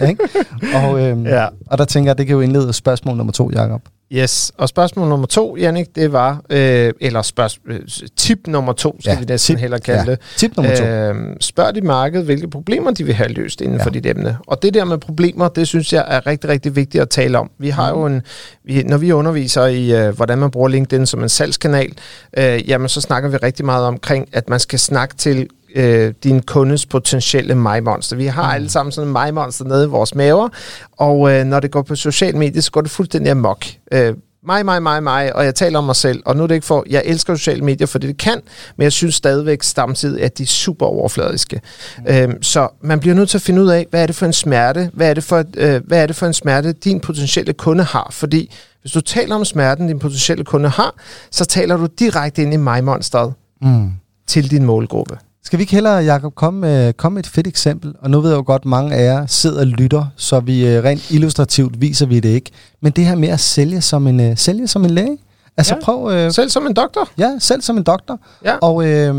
og, 0.82 1.00
øhm, 1.00 1.26
ja. 1.26 1.46
og 1.66 1.78
der 1.78 1.84
tænker 1.84 2.10
jeg, 2.10 2.18
det 2.18 2.26
kan 2.26 2.34
jo 2.34 2.40
indlede 2.40 2.72
spørgsmål 2.72 3.16
nummer 3.16 3.32
to, 3.32 3.50
Jacob. 3.54 3.80
Yes, 4.12 4.52
og 4.58 4.68
spørgsmål 4.68 5.08
nummer 5.08 5.26
to, 5.26 5.56
Jannik, 5.56 5.96
det 5.96 6.12
var, 6.12 6.42
øh, 6.50 6.92
eller 7.00 7.22
spørg, 7.22 7.50
øh, 7.66 7.80
tip 8.16 8.38
nummer 8.46 8.72
to, 8.72 8.96
skal 9.00 9.12
ja, 9.12 9.18
vi 9.18 9.24
næsten 9.24 9.54
tip, 9.54 9.60
hellere 9.60 9.80
kalde 9.80 10.00
ja. 10.00 10.10
det. 10.10 10.18
Tip 10.36 10.56
nummer 10.56 10.76
to. 10.76 10.84
Øh, 10.84 11.14
spørg 11.40 11.74
dit 11.74 11.84
marked, 11.84 12.22
hvilke 12.22 12.50
problemer 12.50 12.90
de 12.90 13.04
vil 13.04 13.14
have 13.14 13.28
løst 13.28 13.60
inden 13.60 13.78
ja. 13.78 13.84
for 13.84 13.90
dit 13.90 14.06
emne. 14.06 14.36
Og 14.46 14.62
det 14.62 14.74
der 14.74 14.84
med 14.84 14.98
problemer, 14.98 15.48
det 15.48 15.68
synes 15.68 15.92
jeg 15.92 16.04
er 16.08 16.26
rigtig, 16.26 16.50
rigtig 16.50 16.76
vigtigt 16.76 17.02
at 17.02 17.08
tale 17.08 17.38
om. 17.38 17.50
Vi 17.58 17.68
har 17.68 17.92
mm. 17.92 18.00
jo 18.00 18.06
en, 18.06 18.22
vi, 18.64 18.82
når 18.82 18.96
vi 18.96 19.12
underviser 19.12 19.66
i, 19.66 20.06
øh, 20.06 20.16
hvordan 20.16 20.38
man 20.38 20.50
bruger 20.50 20.68
LinkedIn 20.68 21.06
som 21.06 21.22
en 21.22 21.28
salgskanal, 21.28 21.92
øh, 22.38 22.68
jamen 22.68 22.88
så 22.88 23.00
snakker 23.00 23.28
vi 23.28 23.36
rigtig 23.36 23.64
meget 23.64 23.86
omkring, 23.86 24.28
at 24.32 24.48
man 24.48 24.60
skal 24.60 24.78
snakke 24.78 25.16
til 25.16 25.48
øh, 25.74 26.14
din 26.24 26.42
kundes 26.42 26.86
potentielle 26.86 27.54
mig-monster. 27.54 28.16
Vi 28.16 28.26
har 28.26 28.48
mm. 28.48 28.54
alle 28.54 28.70
sammen 28.70 28.92
sådan 28.92 29.08
en 29.08 29.12
mig-monster 29.12 29.64
nede 29.64 29.84
i 29.84 29.88
vores 29.88 30.14
maver, 30.14 30.48
og 30.92 31.32
øh, 31.32 31.44
når 31.44 31.60
det 31.60 31.70
går 31.70 31.82
på 31.82 31.94
social 31.96 32.36
medier, 32.36 32.62
så 32.62 32.70
går 32.70 32.80
det 32.80 32.90
fuldstændig 32.90 33.30
amok. 33.30 33.64
Øh, 33.92 34.14
mig, 34.46 34.64
mig, 34.64 34.82
mig, 34.82 35.02
mig, 35.02 35.36
og 35.36 35.44
jeg 35.44 35.54
taler 35.54 35.78
om 35.78 35.84
mig 35.84 35.96
selv, 35.96 36.22
og 36.26 36.36
nu 36.36 36.42
er 36.42 36.46
det 36.46 36.54
ikke 36.54 36.66
for, 36.66 36.84
jeg 36.90 37.02
elsker 37.04 37.34
sociale 37.34 37.64
medier, 37.64 37.86
for 37.86 37.98
det, 37.98 38.08
det 38.08 38.18
kan, 38.18 38.40
men 38.76 38.82
jeg 38.82 38.92
synes 38.92 39.14
stadigvæk 39.14 39.62
samtidig, 39.62 40.22
at 40.22 40.38
de 40.38 40.42
er 40.42 40.46
super 40.46 40.86
overfladiske. 40.86 41.60
Mm. 41.98 42.04
Øhm, 42.14 42.42
så 42.42 42.68
man 42.82 43.00
bliver 43.00 43.14
nødt 43.14 43.28
til 43.28 43.38
at 43.38 43.42
finde 43.42 43.62
ud 43.62 43.68
af, 43.68 43.86
hvad 43.90 44.02
er 44.02 44.06
det 44.06 44.16
for 44.16 44.26
en 44.26 44.32
smerte, 44.32 44.90
hvad 44.92 45.10
er 45.10 45.14
det 45.14 45.24
for, 45.24 45.44
øh, 45.56 45.80
hvad 45.86 46.02
er 46.02 46.06
det 46.06 46.16
for 46.16 46.26
en 46.26 46.34
smerte, 46.34 46.72
din 46.72 47.00
potentielle 47.00 47.52
kunde 47.52 47.84
har, 47.84 48.08
fordi 48.10 48.54
hvis 48.80 48.92
du 48.92 49.00
taler 49.00 49.34
om 49.34 49.44
smerten, 49.44 49.88
din 49.88 49.98
potentielle 49.98 50.44
kunde 50.44 50.68
har, 50.68 50.94
så 51.30 51.44
taler 51.44 51.76
du 51.76 51.86
direkte 51.98 52.42
ind 52.42 52.54
i 52.54 52.56
mig-monsteret 52.56 53.34
mm. 53.62 53.90
til 54.26 54.50
din 54.50 54.64
målgruppe. 54.64 55.18
Skal 55.44 55.58
vi 55.58 55.62
ikke 55.62 55.72
hellere, 55.72 55.94
Jacob, 55.94 56.34
komme 56.34 56.60
med, 56.60 56.92
komme 56.92 57.14
med 57.14 57.24
et 57.24 57.30
fedt 57.30 57.46
eksempel? 57.46 57.94
Og 57.98 58.10
nu 58.10 58.20
ved 58.20 58.30
jeg 58.30 58.36
jo 58.36 58.42
godt, 58.46 58.64
mange 58.64 58.94
af 58.94 59.04
jer 59.04 59.26
sidder 59.26 59.60
og 59.60 59.66
lytter, 59.66 60.06
så 60.16 60.40
vi 60.40 60.66
øh, 60.66 60.84
rent 60.84 61.10
illustrativt 61.10 61.80
viser 61.80 62.06
vi 62.06 62.20
det 62.20 62.28
ikke. 62.28 62.50
Men 62.80 62.92
det 62.92 63.06
her 63.06 63.14
med 63.14 63.28
at 63.28 63.40
sælge 63.40 63.80
som 63.80 64.06
en, 64.06 64.30
uh, 64.30 64.36
sælge 64.36 64.68
som 64.68 64.84
en 64.84 64.90
læge. 64.90 65.18
Altså 65.56 65.74
ja, 65.74 65.80
prøv... 65.84 66.26
Uh, 66.26 66.32
selv 66.32 66.50
som 66.50 66.66
en 66.66 66.74
doktor. 66.74 67.08
Ja, 67.18 67.30
selv 67.38 67.62
som 67.62 67.76
en 67.76 67.82
doktor. 67.82 68.20
Ja. 68.44 68.56
Og 68.56 68.74
uh, 68.76 68.84
ja, 68.84 69.12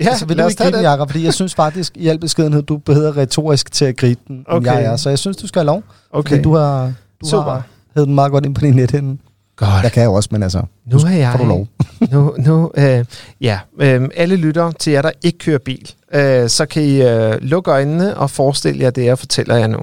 altså, 0.00 0.26
vil 0.26 0.38
du 0.38 0.46
ikke 0.46 0.62
gribe 0.62 0.76
Jacob? 0.78 1.10
Fordi 1.10 1.24
jeg 1.24 1.34
synes 1.34 1.54
faktisk, 1.54 1.96
i 1.96 2.08
al 2.08 2.18
beskedenhed, 2.18 2.62
du 2.62 2.76
behøver 2.76 3.16
retorisk 3.16 3.72
til 3.72 3.84
at 3.84 3.96
gribe 3.96 4.20
den, 4.28 4.44
okay. 4.48 4.66
jeg 4.66 4.84
er. 4.84 4.96
Så 4.96 5.08
jeg 5.08 5.18
synes, 5.18 5.36
du 5.36 5.46
skal 5.46 5.60
have 5.60 5.66
lov. 5.66 5.82
Okay. 6.10 6.44
Du 6.44 6.54
har, 6.54 6.92
du 7.20 7.28
Super. 7.28 7.50
har 7.50 7.62
hævet 7.94 8.06
den 8.06 8.14
meget 8.14 8.32
godt 8.32 8.46
ind 8.46 8.54
på 8.54 8.60
din 8.60 8.74
nethænde. 8.74 9.18
Godt. 9.56 9.82
Jeg 9.82 9.92
kan 9.92 10.04
jo 10.04 10.14
også, 10.14 10.28
men 10.32 10.42
altså, 10.42 10.62
nu 10.86 10.96
er 10.96 11.10
jeg, 11.10 11.32
får 11.32 11.38
du 11.38 11.48
lov. 11.48 11.66
nu, 12.12 12.34
nu, 12.38 12.70
øh, 12.76 13.04
ja, 13.40 13.58
øh, 13.80 14.08
alle 14.16 14.36
lytter 14.36 14.70
til 14.70 14.92
jer, 14.92 15.02
der 15.02 15.10
ikke 15.22 15.38
kører 15.38 15.58
bil, 15.58 15.90
øh, 16.14 16.48
så 16.48 16.66
kan 16.66 16.82
I 16.82 17.02
øh, 17.02 17.34
lukke 17.40 17.70
øjnene 17.70 18.16
og 18.16 18.30
forestille 18.30 18.82
jer 18.82 18.90
det, 18.90 19.04
jeg 19.04 19.18
fortæller 19.18 19.56
jer 19.56 19.66
nu. 19.66 19.78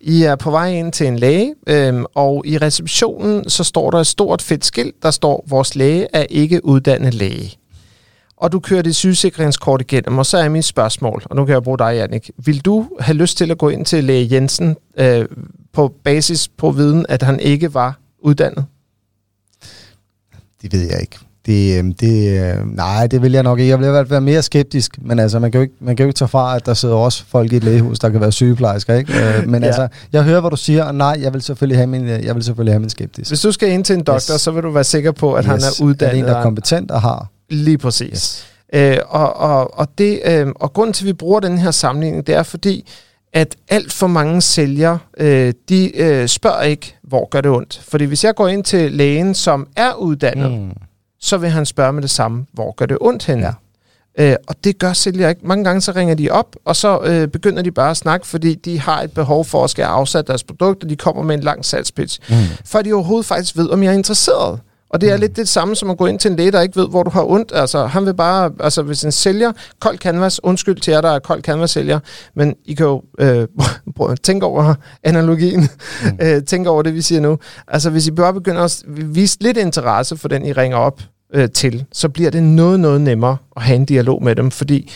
I 0.00 0.22
er 0.22 0.36
på 0.36 0.50
vej 0.50 0.70
ind 0.70 0.92
til 0.92 1.06
en 1.06 1.18
læge, 1.18 1.54
øh, 1.66 2.04
og 2.14 2.42
i 2.46 2.58
receptionen 2.58 3.50
så 3.50 3.64
står 3.64 3.90
der 3.90 3.98
et 3.98 4.06
stort 4.06 4.42
fedt 4.42 4.64
skilt, 4.64 5.02
der 5.02 5.10
står, 5.10 5.44
vores 5.48 5.74
læge 5.74 6.06
er 6.12 6.26
ikke 6.30 6.64
uddannet 6.64 7.14
læge. 7.14 7.56
Og 8.36 8.52
du 8.52 8.60
kører 8.60 8.82
det 8.82 8.96
sygesikringskort 8.96 9.80
igennem, 9.80 10.18
og 10.18 10.26
så 10.26 10.38
er 10.38 10.48
mit 10.48 10.64
spørgsmål, 10.64 11.22
og 11.24 11.36
nu 11.36 11.44
kan 11.44 11.52
jeg 11.52 11.62
bruge 11.62 11.78
dig, 11.78 11.94
Jannik. 11.94 12.30
Vil 12.44 12.60
du 12.60 12.86
have 13.00 13.16
lyst 13.16 13.38
til 13.38 13.50
at 13.50 13.58
gå 13.58 13.68
ind 13.68 13.84
til 13.84 14.04
læge 14.04 14.28
Jensen 14.34 14.76
øh, 14.98 15.24
på 15.72 15.92
basis 16.04 16.48
på 16.48 16.70
viden, 16.70 17.06
at 17.08 17.22
han 17.22 17.40
ikke 17.40 17.74
var 17.74 17.98
uddannet? 18.18 18.64
Det 20.72 20.80
ved 20.80 20.88
jeg 20.90 21.00
ikke. 21.00 21.18
Det, 21.46 21.78
øhm, 21.78 21.94
det, 21.94 22.40
øh, 22.40 22.76
nej, 22.76 23.06
det 23.06 23.22
vil 23.22 23.32
jeg 23.32 23.42
nok 23.42 23.58
ikke. 23.58 23.70
Jeg 23.70 23.78
vil 23.78 23.86
i 23.86 23.90
hvert 23.90 24.06
fald 24.06 24.10
være 24.10 24.20
mere 24.20 24.42
skeptisk, 24.42 24.98
men 25.02 25.18
altså, 25.18 25.38
man 25.38 25.52
kan, 25.52 25.58
jo 25.58 25.62
ikke, 25.62 25.74
man 25.80 25.96
kan 25.96 26.04
jo 26.04 26.08
ikke 26.08 26.18
tage 26.18 26.28
fra, 26.28 26.56
at 26.56 26.66
der 26.66 26.74
sidder 26.74 26.94
også 26.94 27.24
folk 27.28 27.52
i 27.52 27.56
et 27.56 27.64
lægehus, 27.64 27.98
der 27.98 28.10
kan 28.10 28.20
være 28.20 28.32
sygeplejersker, 28.32 28.94
ikke? 28.94 29.12
Øh, 29.12 29.46
men 29.50 29.62
ja. 29.62 29.66
altså, 29.66 29.88
jeg 30.12 30.22
hører, 30.22 30.40
hvad 30.40 30.50
du 30.50 30.56
siger, 30.56 30.84
og 30.84 30.94
nej, 30.94 31.18
jeg 31.20 31.32
vil 31.34 31.42
selvfølgelig 31.42 31.78
have 31.78 31.86
min, 31.86 32.08
øh, 32.08 32.24
jeg 32.24 32.34
vil 32.34 32.44
selvfølgelig 32.44 32.74
have 32.74 32.80
min 32.80 32.90
skeptisk. 32.90 33.30
Hvis 33.30 33.40
du 33.40 33.52
skal 33.52 33.70
ind 33.70 33.84
til 33.84 33.94
en 33.94 34.02
doktor, 34.02 34.34
yes. 34.34 34.40
så 34.40 34.50
vil 34.50 34.62
du 34.62 34.70
være 34.70 34.84
sikker 34.84 35.12
på, 35.12 35.34
at 35.34 35.44
yes. 35.44 35.50
han 35.50 35.58
er 35.58 35.84
uddannet. 35.84 36.14
Er 36.14 36.18
en, 36.18 36.24
der 36.24 36.36
er 36.36 36.42
kompetent 36.42 36.90
og 36.90 37.00
har. 37.00 37.26
Lige 37.50 37.78
præcis. 37.78 38.10
Yes. 38.10 38.46
Øh, 38.74 38.98
og, 39.08 39.36
og, 39.36 39.78
og, 39.78 39.88
det, 39.98 40.20
øh, 40.24 40.46
og 40.56 40.72
grunden 40.72 40.92
til, 40.92 41.04
at 41.04 41.06
vi 41.06 41.12
bruger 41.12 41.40
den 41.40 41.58
her 41.58 41.70
sammenligning, 41.70 42.26
det 42.26 42.34
er 42.34 42.42
fordi, 42.42 42.86
at 43.32 43.56
alt 43.68 43.92
for 43.92 44.06
mange 44.06 44.42
sælgere, 44.42 44.98
øh, 45.18 45.54
de 45.68 45.96
øh, 45.96 46.28
spørger 46.28 46.62
ikke, 46.62 46.96
hvor 47.02 47.28
gør 47.28 47.40
det 47.40 47.50
ondt. 47.50 47.82
Fordi 47.88 48.04
hvis 48.04 48.24
jeg 48.24 48.34
går 48.34 48.48
ind 48.48 48.64
til 48.64 48.92
lægen, 48.92 49.34
som 49.34 49.66
er 49.76 49.94
uddannet, 49.94 50.52
mm. 50.52 50.70
så 51.20 51.36
vil 51.36 51.50
han 51.50 51.66
spørge 51.66 51.92
med 51.92 52.02
det 52.02 52.10
samme, 52.10 52.46
hvor 52.52 52.74
gør 52.74 52.86
det 52.86 52.98
ondt 53.00 53.26
henne? 53.26 53.46
Ja. 53.46 53.52
Øh, 54.18 54.36
og 54.46 54.54
det 54.64 54.78
gør 54.78 54.92
sælgere 54.92 55.30
ikke. 55.30 55.46
Mange 55.46 55.64
gange 55.64 55.80
så 55.80 55.92
ringer 55.92 56.14
de 56.14 56.30
op, 56.30 56.56
og 56.64 56.76
så 56.76 57.00
øh, 57.04 57.28
begynder 57.28 57.62
de 57.62 57.70
bare 57.70 57.90
at 57.90 57.96
snakke, 57.96 58.26
fordi 58.26 58.54
de 58.54 58.80
har 58.80 59.02
et 59.02 59.12
behov 59.12 59.44
for 59.44 59.64
at 59.64 59.70
skal 59.70 59.82
afsætte 59.82 60.28
deres 60.28 60.44
produkt, 60.44 60.84
og 60.84 60.90
de 60.90 60.96
kommer 60.96 61.22
med 61.22 61.34
en 61.34 61.42
lang 61.42 61.64
salgspitch. 61.64 62.20
Mm. 62.28 62.36
For 62.64 62.82
de 62.82 62.92
overhovedet 62.92 63.26
faktisk 63.26 63.56
ved, 63.56 63.70
om 63.70 63.82
jeg 63.82 63.90
er 63.90 63.96
interesseret. 63.96 64.60
Og 64.96 65.00
det 65.00 65.10
er 65.10 65.16
mm. 65.16 65.20
lidt 65.20 65.36
det 65.36 65.48
samme 65.48 65.76
som 65.76 65.90
at 65.90 65.98
gå 65.98 66.06
ind 66.06 66.18
til 66.18 66.30
en 66.30 66.36
læge, 66.36 66.52
der 66.52 66.60
ikke 66.60 66.76
ved, 66.76 66.88
hvor 66.88 67.02
du 67.02 67.10
har 67.10 67.24
ondt. 67.24 67.52
Altså, 67.54 67.86
han 67.86 68.06
vil 68.06 68.14
bare, 68.14 68.52
altså 68.60 68.82
hvis 68.82 69.04
en 69.04 69.12
sælger, 69.12 69.52
kold 69.80 69.98
canvas, 69.98 70.44
undskyld 70.44 70.80
til 70.80 70.92
jer, 70.92 71.00
der 71.00 71.10
er 71.10 71.18
kold 71.18 71.42
canvas 71.42 71.70
sælger, 71.70 72.00
men 72.34 72.54
I 72.64 72.74
kan 72.74 72.86
jo 72.86 73.02
øh, 73.18 73.48
tænke 74.22 74.46
over 74.46 74.74
analogien, 75.02 75.60
mm. 75.60 76.18
øh, 76.22 76.42
tænke 76.42 76.70
over 76.70 76.82
det, 76.82 76.94
vi 76.94 77.02
siger 77.02 77.20
nu. 77.20 77.38
Altså 77.68 77.90
hvis 77.90 78.06
I 78.06 78.10
bare 78.10 78.34
begynder 78.34 78.62
at 78.62 78.82
vise 78.86 79.36
lidt 79.40 79.56
interesse 79.56 80.16
for 80.16 80.28
den, 80.28 80.46
I 80.46 80.52
ringer 80.52 80.78
op 80.78 81.00
øh, 81.34 81.50
til, 81.50 81.84
så 81.92 82.08
bliver 82.08 82.30
det 82.30 82.42
noget, 82.42 82.80
noget 82.80 83.00
nemmere 83.00 83.36
at 83.56 83.62
have 83.62 83.76
en 83.76 83.84
dialog 83.84 84.24
med 84.24 84.36
dem, 84.36 84.50
fordi 84.50 84.92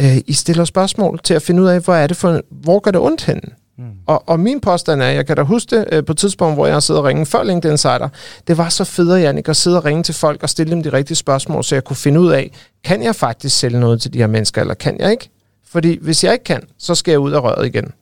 øh, 0.00 0.16
I 0.26 0.32
stiller 0.32 0.64
spørgsmål 0.64 1.20
til 1.24 1.34
at 1.34 1.42
finde 1.42 1.62
ud 1.62 1.68
af, 1.68 1.80
hvor 1.80 1.94
er 1.94 2.06
det 2.06 2.16
for, 2.16 2.40
hvor 2.50 2.78
gør 2.80 2.90
det 2.90 3.00
ondt 3.00 3.24
henne? 3.24 3.42
Mm. 3.78 3.84
Og, 4.06 4.28
og 4.28 4.40
min 4.40 4.60
påstand 4.60 5.02
er, 5.02 5.06
jeg 5.06 5.26
kan 5.26 5.36
da 5.36 5.42
huske 5.42 5.76
det 5.76 5.84
øh, 5.92 6.04
på 6.04 6.12
et 6.12 6.18
tidspunkt, 6.18 6.56
hvor 6.56 6.66
jeg 6.66 6.82
sidder 6.82 7.00
og 7.00 7.06
ringe 7.06 7.26
før 7.26 7.42
LinkedIn 7.42 7.72
Insider, 7.72 8.08
det 8.46 8.58
var 8.58 8.68
så 8.68 8.84
fedt, 8.84 9.22
Jannik, 9.22 9.48
at 9.48 9.56
sidde 9.56 9.76
og 9.76 9.84
ringe 9.84 10.02
til 10.02 10.14
folk 10.14 10.42
og 10.42 10.48
stille 10.48 10.70
dem 10.70 10.82
de 10.82 10.92
rigtige 10.92 11.16
spørgsmål, 11.16 11.64
så 11.64 11.74
jeg 11.74 11.84
kunne 11.84 11.96
finde 11.96 12.20
ud 12.20 12.30
af, 12.30 12.50
kan 12.84 13.02
jeg 13.02 13.16
faktisk 13.16 13.58
sælge 13.58 13.80
noget 13.80 14.00
til 14.00 14.12
de 14.12 14.18
her 14.18 14.26
mennesker, 14.26 14.60
eller 14.60 14.74
kan 14.74 15.00
jeg 15.00 15.10
ikke? 15.10 15.30
Fordi 15.68 15.98
hvis 16.02 16.24
jeg 16.24 16.32
ikke 16.32 16.44
kan, 16.44 16.62
så 16.78 16.94
skal 16.94 17.12
jeg 17.12 17.18
ud 17.18 17.32
af 17.32 17.42
røret 17.42 17.66
igen. 17.66 17.92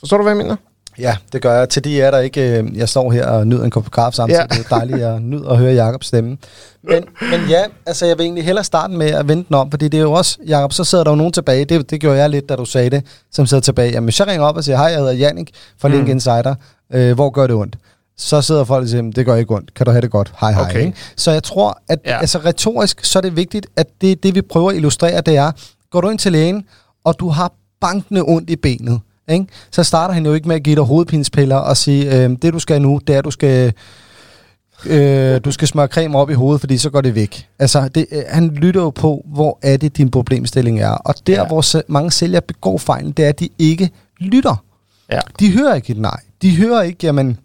Forstår 0.00 0.16
du, 0.16 0.22
hvad 0.22 0.32
jeg 0.32 0.36
mener? 0.36 0.56
Ja, 0.98 1.16
det 1.32 1.42
gør 1.42 1.58
jeg. 1.58 1.68
Til 1.68 1.84
de 1.84 2.00
er 2.00 2.10
der 2.10 2.18
ikke, 2.18 2.58
øh, 2.58 2.76
jeg 2.76 2.88
står 2.88 3.12
her 3.12 3.26
og 3.26 3.46
nyder 3.46 3.64
en 3.64 3.70
kop 3.70 3.90
kaffe 3.90 4.16
samtidig. 4.16 4.46
Ja. 4.50 4.56
Det 4.56 4.66
er 4.70 4.76
dejligt 4.76 5.02
at 5.02 5.22
nyde 5.22 5.50
at 5.50 5.58
høre 5.58 5.74
Jakobs 5.74 6.06
stemme. 6.06 6.38
Men, 6.82 7.04
men 7.30 7.40
ja, 7.48 7.62
altså 7.86 8.06
jeg 8.06 8.18
vil 8.18 8.24
egentlig 8.24 8.44
hellere 8.44 8.64
starte 8.64 8.92
med 8.92 9.06
at 9.06 9.28
vente 9.28 9.48
den 9.48 9.54
om, 9.54 9.70
fordi 9.70 9.88
det 9.88 9.98
er 9.98 10.02
jo 10.02 10.12
også, 10.12 10.38
Jakob, 10.46 10.72
så 10.72 10.84
sidder 10.84 11.04
der 11.04 11.10
jo 11.10 11.16
nogen 11.16 11.32
tilbage, 11.32 11.64
det, 11.64 11.90
det 11.90 12.00
gjorde 12.00 12.18
jeg 12.18 12.30
lidt, 12.30 12.48
da 12.48 12.56
du 12.56 12.64
sagde 12.64 12.90
det, 12.90 13.04
som 13.32 13.46
sidder 13.46 13.60
tilbage. 13.60 13.90
Jamen, 13.90 14.12
jeg 14.18 14.26
ringer 14.26 14.46
op 14.46 14.56
og 14.56 14.64
siger, 14.64 14.76
hej, 14.76 14.86
jeg 14.86 14.98
hedder 14.98 15.12
Jannik 15.12 15.50
fra 15.80 15.88
mm. 15.88 15.94
Link 15.94 16.08
Insider, 16.08 16.54
øh, 16.92 17.14
hvor 17.14 17.30
gør 17.30 17.46
det 17.46 17.56
ondt? 17.56 17.76
så 18.18 18.42
sidder 18.42 18.64
folk 18.64 18.82
og 18.82 18.88
siger, 18.88 19.02
det 19.02 19.26
gør 19.26 19.34
ikke 19.34 19.54
ondt, 19.54 19.74
kan 19.74 19.86
du 19.86 19.92
have 19.92 20.00
det 20.00 20.10
godt, 20.10 20.32
hej 20.40 20.52
hej. 20.52 20.62
Okay. 20.62 20.86
Ikke? 20.86 20.98
Så 21.16 21.30
jeg 21.30 21.42
tror, 21.42 21.80
at 21.88 21.98
ja. 22.06 22.18
altså, 22.18 22.38
retorisk, 22.38 23.04
så 23.04 23.18
er 23.18 23.20
det 23.20 23.36
vigtigt, 23.36 23.66
at 23.76 23.86
det, 24.00 24.22
det 24.22 24.34
vi 24.34 24.42
prøver 24.42 24.70
at 24.70 24.76
illustrere, 24.76 25.20
det 25.20 25.36
er, 25.36 25.52
går 25.90 26.00
du 26.00 26.08
ind 26.08 26.18
til 26.18 26.32
lægen, 26.32 26.64
og 27.04 27.14
du 27.20 27.28
har 27.28 27.52
bankende 27.80 28.22
ondt 28.26 28.50
i 28.50 28.56
benet, 28.56 29.00
ikke? 29.28 29.46
så 29.70 29.82
starter 29.82 30.14
han 30.14 30.26
jo 30.26 30.34
ikke 30.34 30.48
med 30.48 30.56
at 30.56 30.62
give 30.62 30.76
dig 30.76 30.84
hovedpinspiller 30.84 31.56
og 31.56 31.76
sige, 31.76 32.24
øh, 32.24 32.36
det 32.42 32.52
du 32.52 32.58
skal 32.58 32.82
nu, 32.82 33.00
det 33.06 33.16
er, 33.16 33.22
du 33.22 33.30
skal, 33.30 33.72
øh, 34.86 35.40
du 35.44 35.50
skal 35.50 35.68
smøre 35.68 35.86
creme 35.86 36.18
op 36.18 36.30
i 36.30 36.34
hovedet, 36.34 36.60
fordi 36.60 36.78
så 36.78 36.90
går 36.90 37.00
det 37.00 37.14
væk. 37.14 37.46
Altså, 37.58 37.88
det, 37.88 38.06
øh, 38.12 38.22
han 38.28 38.48
lytter 38.48 38.80
jo 38.80 38.90
på, 38.90 39.24
hvor 39.26 39.58
er 39.62 39.76
det, 39.76 39.96
din 39.96 40.10
problemstilling 40.10 40.80
er. 40.80 40.90
Og 40.90 41.14
der, 41.26 41.32
ja. 41.32 41.46
hvor 41.46 41.82
mange 41.92 42.10
sælgere 42.10 42.42
begår 42.42 42.78
fejlen, 42.78 43.12
det 43.12 43.24
er, 43.24 43.28
at 43.28 43.40
de 43.40 43.48
ikke 43.58 43.90
lytter. 44.20 44.64
Ja. 45.12 45.20
De 45.40 45.52
hører 45.52 45.74
ikke 45.74 45.90
et 45.90 46.00
nej. 46.00 46.20
De 46.42 46.56
hører 46.56 46.82
ikke, 46.82 46.98
jamen, 47.02 47.38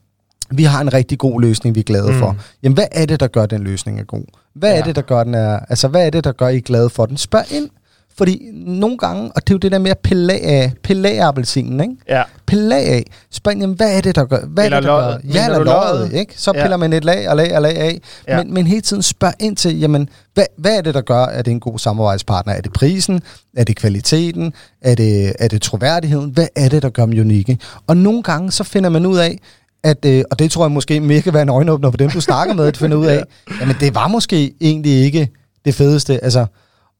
vi 0.52 0.64
har 0.64 0.82
en 0.82 0.94
rigtig 0.94 1.20
god 1.20 1.42
løsning, 1.42 1.76
vi 1.76 1.80
er 1.80 1.84
glade 1.84 2.12
mm. 2.12 2.20
for. 2.20 2.38
Jamen, 2.64 2.74
hvad 2.74 2.88
er 2.92 3.06
det, 3.06 3.20
der 3.20 3.28
gør, 3.28 3.46
den 3.46 3.64
løsning 3.64 4.00
er 4.00 4.04
god? 4.04 4.24
Hvad 4.56 4.72
ja. 4.72 4.80
er 4.80 4.84
det, 4.84 4.96
der 4.96 5.02
gør, 5.02 5.24
den 5.24 5.34
er, 5.36 5.60
altså, 5.70 5.88
hvad 5.88 6.06
er 6.06 6.10
det, 6.10 6.24
der 6.24 6.32
gør, 6.32 6.48
I 6.48 6.58
er 6.58 6.62
glade 6.62 6.90
for 6.90 7.06
den? 7.06 7.18
Spørg 7.18 7.52
ind. 7.52 7.70
Fordi 8.18 8.50
nogle 8.54 8.98
gange, 8.98 9.32
og 9.36 9.48
det 9.48 9.50
er 9.50 9.56
jo 9.56 9.58
det 9.58 9.72
der 9.72 9.80
med 9.80 9.92
at 9.92 10.00
pille 10.00 10.34
af, 10.34 10.74
pille 10.84 11.10
af 11.10 11.28
appelsinen, 11.28 11.82
ikke? 11.82 11.96
Ja. 12.10 12.24
Pille 12.46 12.76
af. 12.76 13.04
Jamen, 13.46 13.74
hvad 13.74 13.98
er 13.98 14.02
det, 14.02 14.16
der 14.16 14.26
gør? 14.26 14.46
Hvad 14.48 14.66
eller 14.66 14.78
er 14.78 14.82
det, 14.82 14.88
der 14.88 15.00
løget. 15.02 15.22
gør? 15.24 15.30
Ja, 15.34 15.46
eller 15.46 15.64
løget, 15.64 16.14
ikke? 16.14 16.34
Så 16.38 16.52
piller 16.52 16.70
ja. 16.70 16.78
man 16.78 16.94
et 16.94 17.06
lag 17.06 17.30
og 17.30 17.36
lag 17.36 17.56
og 17.56 17.62
lag 17.62 17.78
af. 17.78 18.02
Ja. 18.28 18.38
Men, 18.38 18.54
men 18.54 18.68
hele 18.68 18.82
tiden 18.82 19.04
spørg 19.04 19.34
ind 19.40 19.56
til, 19.56 19.80
jamen, 19.80 20.10
hvad, 20.34 20.46
hvad 20.58 20.78
er 20.78 20.82
det, 20.82 20.94
der 20.94 21.02
gør, 21.02 21.26
at 21.26 21.46
det 21.46 21.52
er 21.52 21.56
en 21.56 21.60
god 21.60 21.80
samarbejdspartner? 21.80 22.54
Er 22.54 22.62
det 22.62 22.74
prisen? 22.74 23.22
Er 23.58 23.64
det 23.64 23.76
kvaliteten? 23.76 24.54
Er 24.82 24.96
det, 24.96 25.34
er 25.40 25.48
det 25.48 25.62
troværdigheden? 25.62 26.30
Hvad 26.30 26.48
er 26.56 26.70
det, 26.70 26.82
der 26.82 26.90
gør 26.90 27.06
dem 27.06 27.20
unikke? 27.20 27.58
Og 27.88 27.98
nogle 27.98 28.24
gange, 28.24 28.52
så 28.52 28.64
finder 28.64 28.90
man 28.90 29.06
ud 29.06 29.18
af, 29.18 29.38
at, 29.84 30.06
øh, 30.06 30.24
og 30.32 30.40
det 30.40 30.52
tror 30.52 30.64
jeg 30.64 30.72
måske 30.72 31.00
mere 31.00 31.22
kan 31.22 31.34
være 31.34 31.42
en 31.44 31.50
øjenåbner 31.50 31.92
for 31.92 31.98
dem, 31.98 32.10
du 32.10 32.22
snakker 32.22 32.54
med, 32.54 32.68
at 32.68 32.78
finde 32.78 32.98
ud 32.98 33.06
af, 33.06 33.24
jamen 33.60 33.76
det 33.80 33.96
var 33.96 34.08
måske 34.08 34.54
egentlig 34.62 34.92
ikke 34.92 35.30
det 35.66 35.76
fedeste. 35.76 36.24
Altså, 36.24 36.46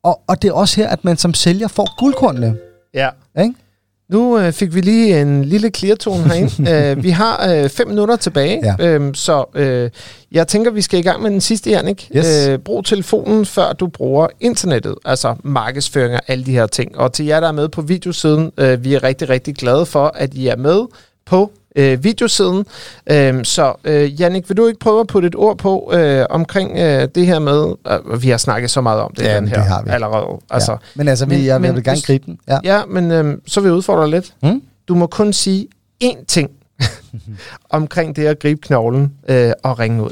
og, 0.04 0.22
og 0.28 0.42
det 0.42 0.48
er 0.48 0.54
også 0.54 0.82
her, 0.82 0.90
at 0.90 1.06
man 1.06 1.18
som 1.18 1.34
sælger 1.34 1.68
får 1.68 2.00
guldkornene. 2.00 2.58
Ja. 2.94 3.10
Ikke? 3.42 3.54
Nu 4.10 4.40
øh, 4.40 4.52
fik 4.52 4.76
vi 4.76 4.82
lige 4.82 5.22
en 5.22 5.46
lille 5.46 5.70
clear-tone 5.70 6.24
herinde. 6.24 6.72
øh, 6.92 7.04
vi 7.04 7.10
har 7.10 7.50
øh, 7.50 7.70
fem 7.70 7.88
minutter 7.88 8.16
tilbage, 8.16 8.76
ja. 8.80 8.88
øhm, 8.88 9.14
så 9.14 9.46
øh, 9.56 9.90
jeg 10.32 10.48
tænker, 10.48 10.72
vi 10.72 10.82
skal 10.82 11.00
i 11.00 11.04
gang 11.04 11.22
med 11.22 11.32
den 11.32 11.42
sidste, 11.42 11.70
Jannik. 11.70 12.12
Yes. 12.16 12.48
Øh, 12.48 12.60
brug 12.60 12.86
telefonen, 12.86 13.46
før 13.46 13.74
du 13.74 13.88
bruger 13.88 14.28
internettet, 14.40 14.96
altså 15.06 15.36
markedsføring 15.44 16.14
og 16.14 16.22
alle 16.28 16.46
de 16.46 16.52
her 16.52 16.68
ting. 16.68 16.98
Og 16.98 17.14
til 17.14 17.26
jer, 17.26 17.40
der 17.40 17.48
er 17.48 17.52
med 17.52 17.70
på 17.70 17.82
videosiden, 17.82 18.52
øh, 18.58 18.84
vi 18.84 18.94
er 18.94 19.04
rigtig, 19.04 19.30
rigtig 19.30 19.56
glade 19.56 19.86
for, 19.86 20.12
at 20.16 20.34
I 20.34 20.48
er 20.48 20.56
med 20.56 20.82
på 21.26 21.52
øh, 21.76 22.04
videosiden. 22.04 22.66
Øh, 23.08 23.46
så 23.46 23.74
øh, 23.84 24.22
Jannik, 24.22 24.50
vil 24.50 24.58
du 24.58 24.68
ikke 24.68 24.80
prøve 24.80 25.00
at 25.00 25.08
putte 25.08 25.28
et 25.28 25.36
ord 25.36 25.58
på 25.58 25.92
øh, 25.94 26.26
omkring 26.30 26.78
øh, 26.78 27.08
det 27.16 27.26
her 27.26 27.40
med, 27.40 27.74
øh, 27.88 28.24
vi 28.24 28.30
har 28.30 28.38
snakket 28.38 28.72
så 28.72 28.82
meget 28.82 29.02
om 29.02 29.12
det, 29.18 29.24
ja, 29.24 29.36
den 29.36 29.48
her 29.48 29.56
det 29.56 29.66
har 29.66 29.84
vi. 29.84 29.90
allerede. 29.90 30.40
Altså, 30.50 30.72
ja. 30.72 30.78
Men 30.96 31.08
altså, 31.08 31.26
vi, 31.26 31.46
jeg, 31.46 31.62
men, 31.62 31.66
jeg 31.66 31.76
vil 31.76 31.84
gerne 31.84 32.02
gribe 32.02 32.26
den. 32.26 32.40
Ja, 32.48 32.60
ja 32.64 32.82
men 32.86 33.12
øh, 33.12 33.38
så 33.48 33.62
vil 33.62 33.68
jeg 33.68 33.76
udfordre 33.76 34.02
dig 34.02 34.10
lidt. 34.10 34.34
Hmm? 34.42 34.62
Du 34.88 34.96
må 34.96 35.08
kun 35.08 35.34
sige 35.34 35.68
én 36.04 36.26
ting 36.28 36.50
omkring 37.70 38.16
det 38.16 38.26
at 38.26 38.40
gribe 38.40 38.62
knoglen 38.62 39.14
øh, 39.30 39.52
og 39.64 39.80
ringe 39.80 40.04
ud. 40.04 40.12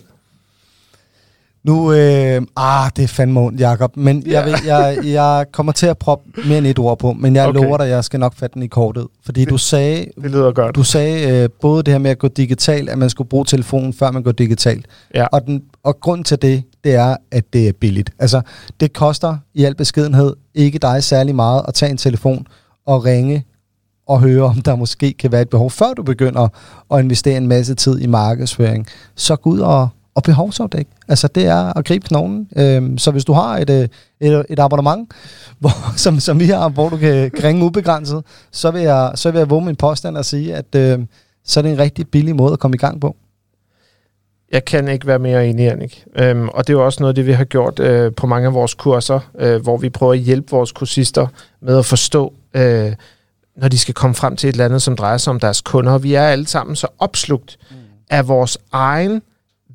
Nu, 1.64 1.94
øh, 1.94 2.42
ah, 2.56 2.92
det 2.96 3.04
er 3.04 3.08
fandme 3.08 3.40
ondt, 3.40 3.60
Jacob. 3.60 3.98
Men 3.98 4.18
yeah. 4.18 4.34
jeg, 4.34 4.46
vil, 4.46 4.56
jeg, 4.66 5.00
jeg 5.04 5.46
kommer 5.52 5.72
til 5.72 5.88
at 5.88 5.98
proppe 5.98 6.42
mere 6.48 6.58
end 6.58 6.68
et 6.68 6.80
ord 6.80 7.00
på, 7.00 7.14
men 7.14 7.36
jeg 7.36 7.48
okay. 7.48 7.60
lover 7.60 7.78
dig, 7.78 7.90
jeg 7.90 8.04
skal 8.04 8.20
nok 8.20 8.36
fatte 8.36 8.54
den 8.54 8.64
i 8.64 8.68
kortet. 8.68 9.08
Fordi 9.26 9.40
det, 9.40 9.50
du 9.50 9.58
sagde, 9.58 10.06
det 10.22 10.32
lyder 10.32 10.52
godt. 10.52 10.76
Du 10.76 10.84
sagde 10.84 11.44
øh, 11.44 11.50
både 11.62 11.84
det 11.84 11.94
her 11.94 12.00
med 12.00 12.12
at 12.12 12.20
gå 12.20 12.28
digital, 12.28 12.90
at 12.90 12.98
man 12.98 13.10
skulle 13.10 13.30
bruge 13.30 13.46
telefonen, 13.46 13.94
før 13.94 14.12
man 14.12 14.24
går 14.24 14.32
digitalt. 14.32 14.86
Ja. 15.16 15.26
Og, 15.26 15.46
den, 15.46 15.64
og 15.84 16.00
grund 16.00 16.24
til 16.24 16.42
det, 16.42 16.64
det 16.84 16.96
er, 16.96 17.18
at 17.32 17.54
det 17.54 17.68
er 17.68 17.72
billigt. 17.80 18.10
Altså, 18.20 18.42
det 18.80 18.94
koster 18.94 19.38
i 19.54 19.64
al 19.64 19.76
beskedenhed 19.76 20.36
ikke 20.56 20.80
dig 20.80 21.04
særlig 21.04 21.36
meget 21.36 21.62
at 21.68 21.74
tage 21.74 21.90
en 21.90 21.98
telefon 21.98 22.48
og 22.86 23.06
ringe 23.06 23.46
og 24.08 24.22
høre, 24.22 24.44
om 24.44 24.62
der 24.62 24.76
måske 24.76 25.14
kan 25.14 25.32
være 25.32 25.42
et 25.42 25.50
behov, 25.50 25.70
før 25.72 25.94
du 25.94 26.04
begynder 26.04 26.48
at 26.94 27.00
investere 27.00 27.38
en 27.38 27.48
masse 27.48 27.76
tid 27.76 28.00
i 28.00 28.08
markedsføring. 28.08 28.88
Så 29.16 29.36
gå 29.36 29.50
ud 29.50 29.60
og 29.60 29.90
og 30.16 30.24
behovsafdæk. 30.24 30.88
Altså 31.08 31.28
det 31.28 31.46
er 31.46 31.78
at 31.78 31.86
gribe 31.86 32.08
knoglen. 32.08 32.48
Øhm, 32.56 32.98
så 32.98 33.12
hvis 33.12 33.26
du 33.26 33.34
har 33.34 33.58
et, 33.58 33.70
øh, 33.70 33.88
et, 34.20 34.46
et 34.50 34.60
abonnement, 34.60 35.12
hvor, 35.60 35.98
som, 35.98 36.20
som 36.20 36.40
vi 36.40 36.46
har, 36.46 36.70
hvor 36.70 36.90
du 36.90 36.98
kan, 36.98 37.32
ringe 37.44 37.66
ubegrænset, 37.66 38.24
så 38.52 38.72
vil 38.72 38.82
jeg, 38.82 39.12
så 39.16 39.32
vil 39.32 39.40
jeg 39.40 39.50
våge 39.50 39.66
min 39.66 39.76
påstand 39.76 40.18
og 40.18 40.26
sige, 40.26 40.56
at 40.56 40.76
øh, 40.76 41.00
så 41.46 41.60
er 41.60 41.62
det 41.62 41.72
en 41.72 41.80
rigtig 41.80 42.08
billig 42.08 42.36
måde 42.36 42.54
at 42.54 42.60
komme 42.60 42.76
i 42.76 42.78
gang 42.78 43.02
på. 43.02 43.16
Jeg 44.52 44.66
kan 44.66 44.88
ikke 44.88 45.08
være 45.08 45.20
mere 45.20 45.48
enig, 45.48 45.72
Annik. 45.72 46.06
Øhm, 46.16 46.50
og 46.50 46.68
det 46.68 46.74
er 46.74 46.78
jo 46.78 46.86
også 46.86 47.04
noget 47.04 47.16
det, 47.16 47.26
vi 47.26 47.32
har 47.32 47.44
gjort 47.44 47.80
øh, 47.80 48.12
på 48.16 48.28
mange 48.28 48.48
af 48.48 48.54
vores 48.54 48.74
kurser, 48.74 49.20
øh, 49.40 49.62
hvor 49.62 49.78
vi 49.78 49.90
prøver 49.90 50.14
at 50.14 50.20
hjælpe 50.20 50.52
vores 50.52 50.72
kursister 50.72 51.28
med 51.62 51.78
at 51.78 51.86
forstå, 51.86 52.34
øh, 52.54 52.94
når 53.58 53.68
de 53.68 53.78
skal 53.78 53.94
komme 53.94 54.16
frem 54.16 54.36
til 54.36 54.48
et 54.48 54.54
eller 54.54 54.66
andet, 54.66 54.82
som 54.82 54.96
drejer 54.96 55.18
sig 55.18 55.32
om 55.32 55.40
deres 55.40 55.62
kunder. 55.62 55.92
Og 55.92 56.04
vi 56.04 56.14
er 56.14 56.24
alle 56.24 56.48
sammen 56.48 56.76
så 56.76 56.88
opslugt 57.00 57.58
mm. 57.72 57.76
af 58.10 58.28
vores 58.28 58.58
egen 58.72 59.22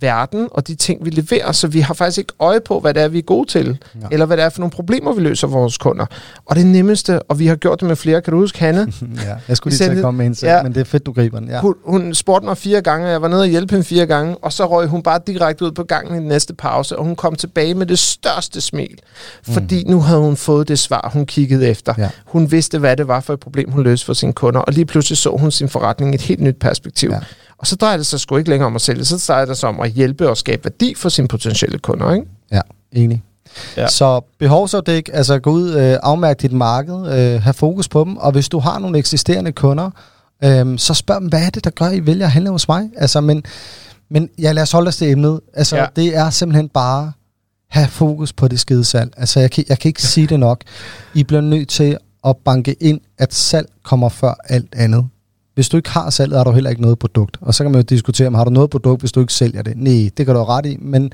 verden 0.01 0.49
og 0.51 0.69
de 0.69 0.75
ting, 0.75 1.05
vi 1.05 1.11
leverer, 1.11 1.53
så 1.53 1.69
vi 1.69 1.81
har 1.81 1.95
faktisk 1.95 2.19
ikke 2.19 2.33
øje 2.39 2.61
på, 2.61 2.81
hvad 2.81 2.95
det 2.95 3.03
er, 3.03 3.09
vi 3.09 3.19
er 3.19 3.23
gode 3.23 3.49
til, 3.49 3.79
ja. 3.95 4.07
eller 4.11 4.27
hvad 4.27 4.37
det 4.37 4.45
er 4.45 4.49
for 4.49 4.61
nogle 4.61 4.71
problemer, 4.71 5.13
vi 5.13 5.21
løser 5.21 5.49
for 5.49 5.59
vores 5.59 5.79
kunder. 5.79 6.07
Og 6.47 6.57
det 6.57 6.67
nemmeste, 6.67 7.23
og 7.23 7.39
vi 7.39 7.47
har 7.47 7.57
gjort 7.57 7.81
det 7.81 7.89
med 7.89 7.97
flere, 7.97 8.23
kan 8.23 8.33
du 8.33 8.39
huske, 8.39 8.59
Hanne? 8.59 8.93
ja, 9.27 9.35
jeg 9.49 9.57
skulle 9.57 9.77
lige 9.77 9.89
til 9.89 9.97
at 9.97 10.03
komme 10.03 10.19
med 10.19 10.27
en 10.27 10.37
ja, 10.43 10.63
men 10.63 10.75
det 10.75 10.81
er 10.81 10.85
fedt, 10.85 11.07
du 11.07 11.13
griber 11.13 11.39
den. 11.39 11.49
Ja. 11.49 11.61
Hun, 11.61 11.75
hun 11.85 12.15
spurgte 12.15 12.47
mig 12.47 12.57
fire 12.57 12.83
gange, 12.83 13.07
og 13.07 13.13
jeg 13.13 13.23
var 13.23 13.29
nede 13.29 13.41
og 13.41 13.47
hjælpe 13.47 13.71
hende 13.71 13.85
fire 13.85 14.07
gange, 14.07 14.37
og 14.37 14.53
så 14.53 14.67
røg 14.67 14.89
hun 14.89 15.03
bare 15.03 15.21
direkte 15.27 15.65
ud 15.65 15.73
på 15.73 15.85
gangen 15.85 16.15
i 16.17 16.19
den 16.19 16.29
næste 16.29 16.55
pause, 16.55 16.97
og 16.97 17.05
hun 17.05 17.17
kom 17.17 17.35
tilbage 17.35 17.75
med 17.75 17.87
det 17.87 17.99
største 17.99 18.61
smil, 18.61 18.99
fordi 19.43 19.85
mm. 19.85 19.91
nu 19.91 20.01
havde 20.01 20.21
hun 20.21 20.37
fået 20.37 20.69
det 20.69 20.79
svar, 20.79 21.11
hun 21.13 21.27
kiggede 21.27 21.69
efter. 21.69 21.95
Ja. 21.99 22.09
Hun 22.27 22.51
vidste, 22.51 22.79
hvad 22.79 22.97
det 22.97 23.09
var 23.09 23.21
for 23.21 23.33
et 23.33 23.41
problem, 23.41 23.71
hun 23.71 23.83
løste 23.83 24.07
for 24.07 24.13
sine 24.13 24.33
kunder, 24.33 24.61
og 24.61 24.73
lige 24.73 24.85
pludselig 24.85 25.19
så 25.19 25.37
hun 25.41 25.51
sin 25.51 25.69
forretning 25.69 26.13
i 26.13 26.15
et 26.15 26.23
helt 26.23 26.41
nyt 26.41 26.57
perspektiv. 26.57 27.11
Ja. 27.11 27.19
Og 27.59 27.67
så 27.67 27.77
drejer 27.77 27.97
det 27.97 28.07
sig 28.07 28.21
sgu 28.21 28.37
ikke 28.37 28.51
længere 28.51 28.67
om 28.67 28.75
at 28.75 28.81
sælge, 28.81 29.05
så 29.05 29.25
drejer 29.29 29.45
det 29.45 29.57
sig 29.57 29.69
om 29.69 29.81
at 29.81 29.91
hjælpe 29.91 30.29
og 30.29 30.37
skabe 30.37 30.65
værdi 30.65 30.95
for 30.95 31.09
sine 31.09 31.29
potentielle 31.29 31.79
kunder, 31.79 32.13
ikke? 32.13 32.27
Ja, 32.53 32.61
enig. 32.93 33.23
Ja. 33.77 33.89
Så 33.89 34.21
behovsafdæk, 34.39 35.11
altså 35.13 35.39
gå 35.39 35.51
ud, 35.51 35.75
øh, 35.75 35.99
afmærk 36.03 36.43
dit 36.43 36.53
marked, 36.53 36.95
øh, 36.95 37.43
have 37.43 37.55
fokus 37.55 37.89
på 37.89 38.05
dem, 38.05 38.17
og 38.17 38.33
hvis 38.33 38.49
du 38.49 38.59
har 38.59 38.79
nogle 38.79 38.99
eksisterende 38.99 39.53
kunder, 39.53 39.91
øh, 40.45 40.79
så 40.79 40.95
spørg 40.95 41.21
dem, 41.21 41.29
hvad 41.29 41.43
er 41.47 41.51
det, 41.51 41.65
der 41.65 41.71
gør, 41.71 41.91
I 41.91 42.07
vælger 42.07 42.27
at 42.27 42.33
handle 42.33 42.51
hos 42.51 42.69
mig? 42.69 42.91
Altså, 42.97 43.21
men, 43.21 43.43
men 44.11 44.29
ja, 44.39 44.53
lad 44.53 44.63
os 44.63 44.73
holde 44.73 44.89
os 44.89 44.97
til 44.97 45.11
emnet. 45.11 45.41
Altså, 45.55 45.77
ja. 45.77 45.87
det 45.97 46.17
er 46.17 46.31
simpelthen 46.31 46.69
bare 46.69 47.13
have 47.69 47.89
fokus 47.89 48.33
på 48.33 48.49
det 48.49 48.61
skide 48.61 48.85
salg. 48.85 49.13
Altså, 49.17 49.41
jeg 49.41 49.51
kan, 49.51 49.65
jeg 49.69 49.79
kan 49.79 49.89
ikke 49.89 50.03
sige 50.03 50.27
det 50.27 50.41
nok. 50.41 50.61
I 51.15 51.25
bliver 51.25 51.41
nødt 51.41 51.69
til 51.69 51.97
at 52.27 52.37
banke 52.45 52.73
ind, 52.73 53.01
at 53.19 53.35
salg 53.35 53.69
kommer 53.83 54.09
før 54.09 54.35
alt 54.49 54.75
andet. 54.77 55.09
Hvis 55.57 55.69
du 55.69 55.77
ikke 55.77 55.91
har 55.91 56.11
salget, 56.11 56.37
har 56.37 56.45
du 56.45 56.51
heller 56.51 56.71
ikke 56.71 56.83
noget 56.83 56.99
produkt. 56.99 57.37
Og 57.41 57.55
så 57.55 57.65
kan 57.65 57.73
man 57.73 57.81
jo 57.81 57.83
diskutere, 57.83 58.27
om 58.27 58.35
har 58.35 58.45
du 58.45 58.51
noget 58.51 58.71
produkt, 58.71 59.03
hvis 59.03 59.13
du 59.13 59.21
ikke 59.21 59.33
sælger 59.33 59.63
det? 59.63 59.73
Nej, 59.77 60.11
det 60.17 60.27
kan 60.27 60.35
du 60.35 60.45
ret 60.45 60.67
i, 60.67 60.77
men, 60.81 61.13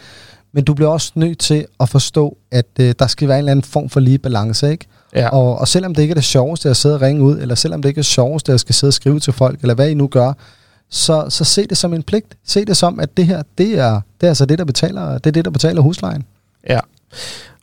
men 0.52 0.64
du 0.64 0.74
bliver 0.74 0.90
også 0.90 1.12
nødt 1.14 1.38
til 1.38 1.66
at 1.80 1.88
forstå, 1.88 2.36
at 2.50 2.66
øh, 2.80 2.94
der 2.98 3.06
skal 3.06 3.28
være 3.28 3.36
en 3.36 3.38
eller 3.38 3.50
anden 3.50 3.64
form 3.64 3.88
for 3.88 4.00
lige 4.00 4.18
balance, 4.18 4.70
ikke? 4.70 4.86
Ja. 5.14 5.28
Og, 5.28 5.58
og 5.58 5.68
selvom 5.68 5.94
det 5.94 6.02
ikke 6.02 6.12
er 6.12 6.14
det 6.14 6.24
sjoveste 6.24 6.70
at 6.70 6.76
sidde 6.76 6.94
og 6.94 7.00
ringe 7.00 7.22
ud, 7.22 7.38
eller 7.38 7.54
selvom 7.54 7.82
det 7.82 7.88
ikke 7.88 7.98
er 7.98 8.02
det 8.02 8.06
sjoveste 8.06 8.52
at 8.52 8.60
skal 8.60 8.74
sidde 8.74 8.88
og 8.90 8.94
skrive 8.94 9.20
til 9.20 9.32
folk, 9.32 9.60
eller 9.60 9.74
hvad 9.74 9.90
I 9.90 9.94
nu 9.94 10.06
gør, 10.06 10.32
så, 10.90 11.26
så 11.28 11.44
se 11.44 11.66
det 11.66 11.76
som 11.76 11.94
en 11.94 12.02
pligt. 12.02 12.36
Se 12.44 12.64
det 12.64 12.76
som, 12.76 13.00
at 13.00 13.16
det 13.16 13.26
her, 13.26 13.42
det 13.58 13.78
er, 13.78 14.00
det 14.20 14.26
er 14.26 14.28
altså 14.28 14.46
det, 14.46 14.58
der 14.58 14.64
betaler, 14.64 15.18
det 15.18 15.26
er 15.26 15.32
det, 15.32 15.44
der 15.44 15.50
betaler 15.50 15.82
huslejen. 15.82 16.24
Ja. 16.68 16.80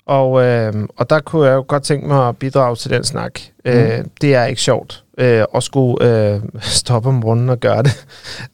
Og, 0.10 0.42
øh, 0.44 0.74
og 0.98 1.10
der 1.10 1.20
kunne 1.20 1.48
jeg 1.48 1.56
jo 1.56 1.66
godt 1.68 1.84
tænke 1.84 2.08
mig 2.08 2.28
at 2.28 2.38
bidrage 2.38 2.76
til 2.76 2.92
den 2.92 3.04
snak. 3.04 3.40
Mm. 3.66 3.72
Øh, 3.72 4.06
det 4.22 4.36
er 4.36 4.46
ikke 4.46 4.62
sjovt 4.62 5.04
øh, 5.20 5.44
at 5.56 5.64
skulle 5.64 6.06
øh, 6.06 6.42
stoppe 6.62 7.10
om 7.10 7.16
morgenen 7.16 7.50
og 7.50 7.60
gøre 7.60 7.84
det, 7.84 8.06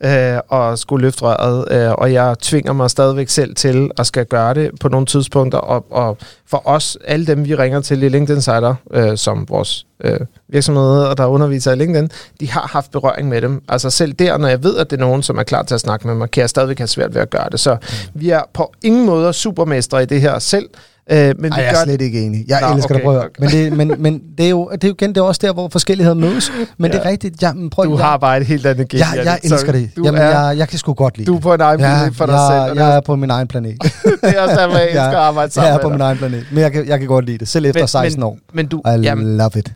øh, 0.35 0.39
og 0.47 0.79
skulle 0.79 1.05
løfte 1.05 1.21
røret, 1.21 1.71
øh, 1.71 1.91
og 1.91 2.13
jeg 2.13 2.35
tvinger 2.41 2.73
mig 2.73 2.89
stadigvæk 2.89 3.29
selv 3.29 3.55
til 3.55 3.91
at 3.97 4.07
skal 4.07 4.25
gøre 4.25 4.53
det 4.53 4.71
på 4.81 4.89
nogle 4.89 5.05
tidspunkter, 5.05 5.57
og, 5.57 5.85
og 5.89 6.17
for 6.47 6.61
os, 6.65 6.97
alle 7.05 7.27
dem 7.27 7.45
vi 7.45 7.55
ringer 7.55 7.81
til 7.81 8.03
i 8.03 8.09
LinkedIn 8.09 8.35
Insider, 8.35 8.75
øh, 8.91 9.17
som 9.17 9.49
vores 9.49 9.85
øh, 10.03 10.19
virksomheder, 10.47 11.13
der 11.13 11.25
underviser 11.25 11.71
i 11.71 11.75
LinkedIn, 11.75 12.09
de 12.39 12.51
har 12.51 12.69
haft 12.73 12.91
berøring 12.91 13.29
med 13.29 13.41
dem. 13.41 13.63
Altså 13.69 13.89
selv 13.89 14.13
der, 14.13 14.37
når 14.37 14.47
jeg 14.47 14.63
ved, 14.63 14.77
at 14.77 14.89
det 14.89 14.95
er 14.95 15.01
nogen, 15.05 15.23
som 15.23 15.37
er 15.37 15.43
klar 15.43 15.63
til 15.63 15.73
at 15.73 15.81
snakke 15.81 16.07
med 16.07 16.15
mig, 16.15 16.31
kan 16.31 16.41
jeg 16.41 16.49
stadigvæk 16.49 16.77
have 16.77 16.87
svært 16.87 17.15
ved 17.15 17.21
at 17.21 17.29
gøre 17.29 17.49
det. 17.51 17.59
Så 17.59 17.73
mm. 17.73 18.21
vi 18.21 18.29
er 18.29 18.41
på 18.53 18.73
ingen 18.83 19.05
måde 19.05 19.33
supermestre 19.33 20.03
i 20.03 20.05
det 20.05 20.21
her 20.21 20.39
selv, 20.39 20.69
Øh, 21.11 21.33
men 21.39 21.51
Ej, 21.51 21.59
jeg 21.59 21.81
er 21.81 21.83
slet 21.83 22.01
ikke 22.01 22.21
enig. 22.21 22.45
Jeg 22.47 22.61
Nå, 22.61 22.75
elsker 22.75 22.95
okay, 22.95 23.03
prøv 23.03 23.17
okay. 23.17 23.29
Men, 23.39 23.49
det, 23.49 23.73
men, 23.73 23.95
men 24.01 24.21
det, 24.37 24.45
er 24.45 24.49
jo, 24.49 24.69
det 24.71 24.83
er 24.83 24.87
jo 24.87 24.93
igen 24.93 25.09
det 25.09 25.17
er 25.17 25.21
også 25.21 25.41
der, 25.43 25.53
hvor 25.53 25.69
forskelligheder 25.69 26.15
mødes. 26.15 26.51
Men 26.77 26.91
ja. 26.91 26.97
det 26.97 27.05
er 27.05 27.09
rigtigt. 27.09 27.41
Ja, 27.41 27.53
men 27.53 27.69
prøv, 27.69 27.85
du 27.85 27.97
jeg, 27.97 28.05
har 28.05 28.17
bare 28.17 28.37
et 28.37 28.45
helt 28.45 28.65
andet 28.65 28.89
gen. 28.89 28.99
Jeg, 28.99 29.21
jeg 29.23 29.39
elsker 29.43 29.71
det. 29.71 29.89
Jamen, 29.97 30.21
er, 30.21 30.29
jeg, 30.29 30.57
jeg 30.57 30.67
kan 30.67 30.79
sgu 30.79 30.93
godt 30.93 31.17
lide 31.17 31.27
Du 31.27 31.35
er 31.35 31.39
på 31.39 31.53
en 31.53 31.61
egen 31.61 31.79
planet 31.79 32.03
ja, 32.03 32.09
for 32.09 32.25
dig 32.25 32.33
jeg, 32.33 32.65
selv. 32.67 32.79
Jeg 32.79 32.95
er 32.95 32.99
på 32.99 33.15
min 33.15 33.29
egen 33.29 33.47
planet. 33.47 33.77
det 33.83 34.37
er 34.37 34.41
også 34.41 34.55
der, 34.55 34.77
jeg 34.77 34.85
elsker 34.85 35.01
at 35.01 35.15
arbejde 35.15 35.51
sammen 35.51 35.69
Jeg 35.69 35.77
er 35.77 35.81
på 35.81 35.89
min 35.89 36.01
egen 36.01 36.17
planet. 36.17 36.45
Men 36.51 36.61
jeg 36.61 36.71
kan, 36.71 36.87
jeg 36.87 36.99
kan 36.99 37.07
godt 37.07 37.25
lide 37.25 37.37
det. 37.37 37.47
Selv 37.47 37.65
efter 37.65 37.81
men, 37.81 37.87
16 37.87 38.23
år. 38.23 38.37
Men 38.53 38.67
du, 38.67 38.81
I 38.85 38.89
jamen, 39.01 39.37
love 39.37 39.51
it. 39.55 39.73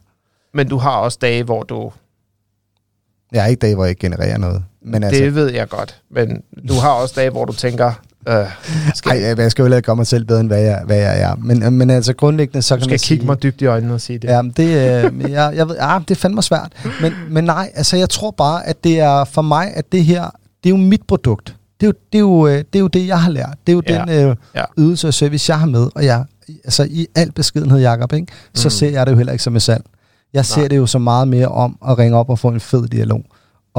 Men 0.54 0.68
du 0.68 0.78
har 0.78 0.92
også 0.92 1.18
dage, 1.22 1.44
hvor 1.44 1.64
du... 1.64 1.92
Jeg 3.32 3.42
har 3.42 3.50
ikke 3.50 3.60
dage, 3.60 3.76
hvor 3.76 3.84
jeg 3.84 3.90
ikke 3.90 4.00
genererer 4.00 4.38
noget. 4.38 4.64
Men 4.86 5.04
altså, 5.04 5.24
det 5.24 5.36
ved 5.36 5.52
jeg 5.52 5.70
godt. 5.70 6.02
Men 6.12 6.42
du 6.70 6.74
har 6.74 6.90
også 6.90 7.14
dage, 7.18 7.30
hvor 7.30 7.46
du 7.46 7.54
tænker, 7.54 7.92
Øh, 8.30 8.46
skal... 8.96 9.12
Ej, 9.12 9.36
jeg 9.38 9.52
skal 9.52 9.66
jo 9.66 9.76
ikke 9.76 9.86
gøre 9.86 9.96
mig 9.96 10.08
selv 10.08 10.26
bedre, 10.26 10.40
end 10.40 10.48
hvad 10.48 10.62
jeg, 10.62 10.82
hvad 10.86 10.98
jeg 10.98 11.22
er. 11.22 11.36
Men, 11.36 11.64
øh, 11.64 11.72
men 11.72 11.90
altså 11.90 12.14
grundlæggende, 12.14 12.62
så 12.62 12.76
du 12.76 12.80
kan 12.80 12.90
man 12.90 13.00
kigge 13.00 13.06
sige, 13.06 13.26
mig 13.26 13.44
dybt 13.44 13.62
i 13.62 13.66
øjnene 13.66 13.94
og 13.94 14.02
sige 14.02 14.20
det. 14.20 14.28
Ja, 14.28 14.42
det, 14.58 14.66
øh, 14.66 15.32
jeg, 15.32 15.54
jeg 15.56 15.68
ved, 15.68 15.76
ja, 15.76 16.00
det 16.08 16.12
er 16.12 16.20
fandme 16.20 16.44
svært. 16.44 16.72
Men, 17.02 17.14
men 17.30 17.44
nej, 17.44 17.72
altså 17.76 17.98
jeg 17.98 18.10
tror 18.10 18.32
bare, 18.32 18.68
at 18.68 18.84
det 18.84 19.00
er 19.00 19.24
for 19.24 19.42
mig, 19.42 19.72
at 19.76 19.92
det 19.92 20.04
her, 20.06 20.24
det 20.64 20.70
er 20.70 20.70
jo 20.70 20.78
mit 20.78 21.02
produkt. 21.08 21.56
Det 21.82 21.86
er 21.86 21.90
jo 21.90 21.94
det, 22.12 22.18
er 22.18 22.20
jo, 22.20 22.48
øh, 22.48 22.58
det, 22.58 22.76
er 22.76 22.80
jo 22.80 22.88
det 22.88 23.08
jeg 23.08 23.22
har 23.22 23.32
lært. 23.32 23.58
Det 23.68 23.74
er 23.74 23.76
jo 23.76 23.82
ja. 23.88 24.00
den 24.00 24.30
øh, 24.30 24.36
ja. 24.56 24.64
ydelse 24.78 25.08
og 25.08 25.14
service, 25.14 25.52
jeg 25.52 25.60
har 25.60 25.68
med. 25.68 25.90
Og 25.96 26.06
jeg, 26.06 26.24
altså 26.64 26.84
i 26.84 27.08
al 27.16 27.32
beskedenhed, 27.32 27.80
Jacob, 27.80 28.14
ikke, 28.14 28.28
så 28.54 28.66
mm. 28.68 28.70
ser 28.70 28.90
jeg 28.90 29.06
det 29.06 29.12
jo 29.12 29.18
heller 29.18 29.32
ikke 29.32 29.44
som 29.44 29.56
et 29.56 29.62
salg. 29.62 29.84
Jeg 30.34 30.46
ser 30.46 30.62
Nej. 30.62 30.68
det 30.68 30.78
jo 30.78 30.86
så 30.86 31.00
meget 31.00 31.28
mere 31.28 31.48
om 31.48 31.78
at 31.88 31.98
ringe 31.98 32.18
op 32.18 32.30
og 32.30 32.40
få 32.40 32.48
en 32.48 32.60
fed 32.60 32.88
dialog. 32.88 33.24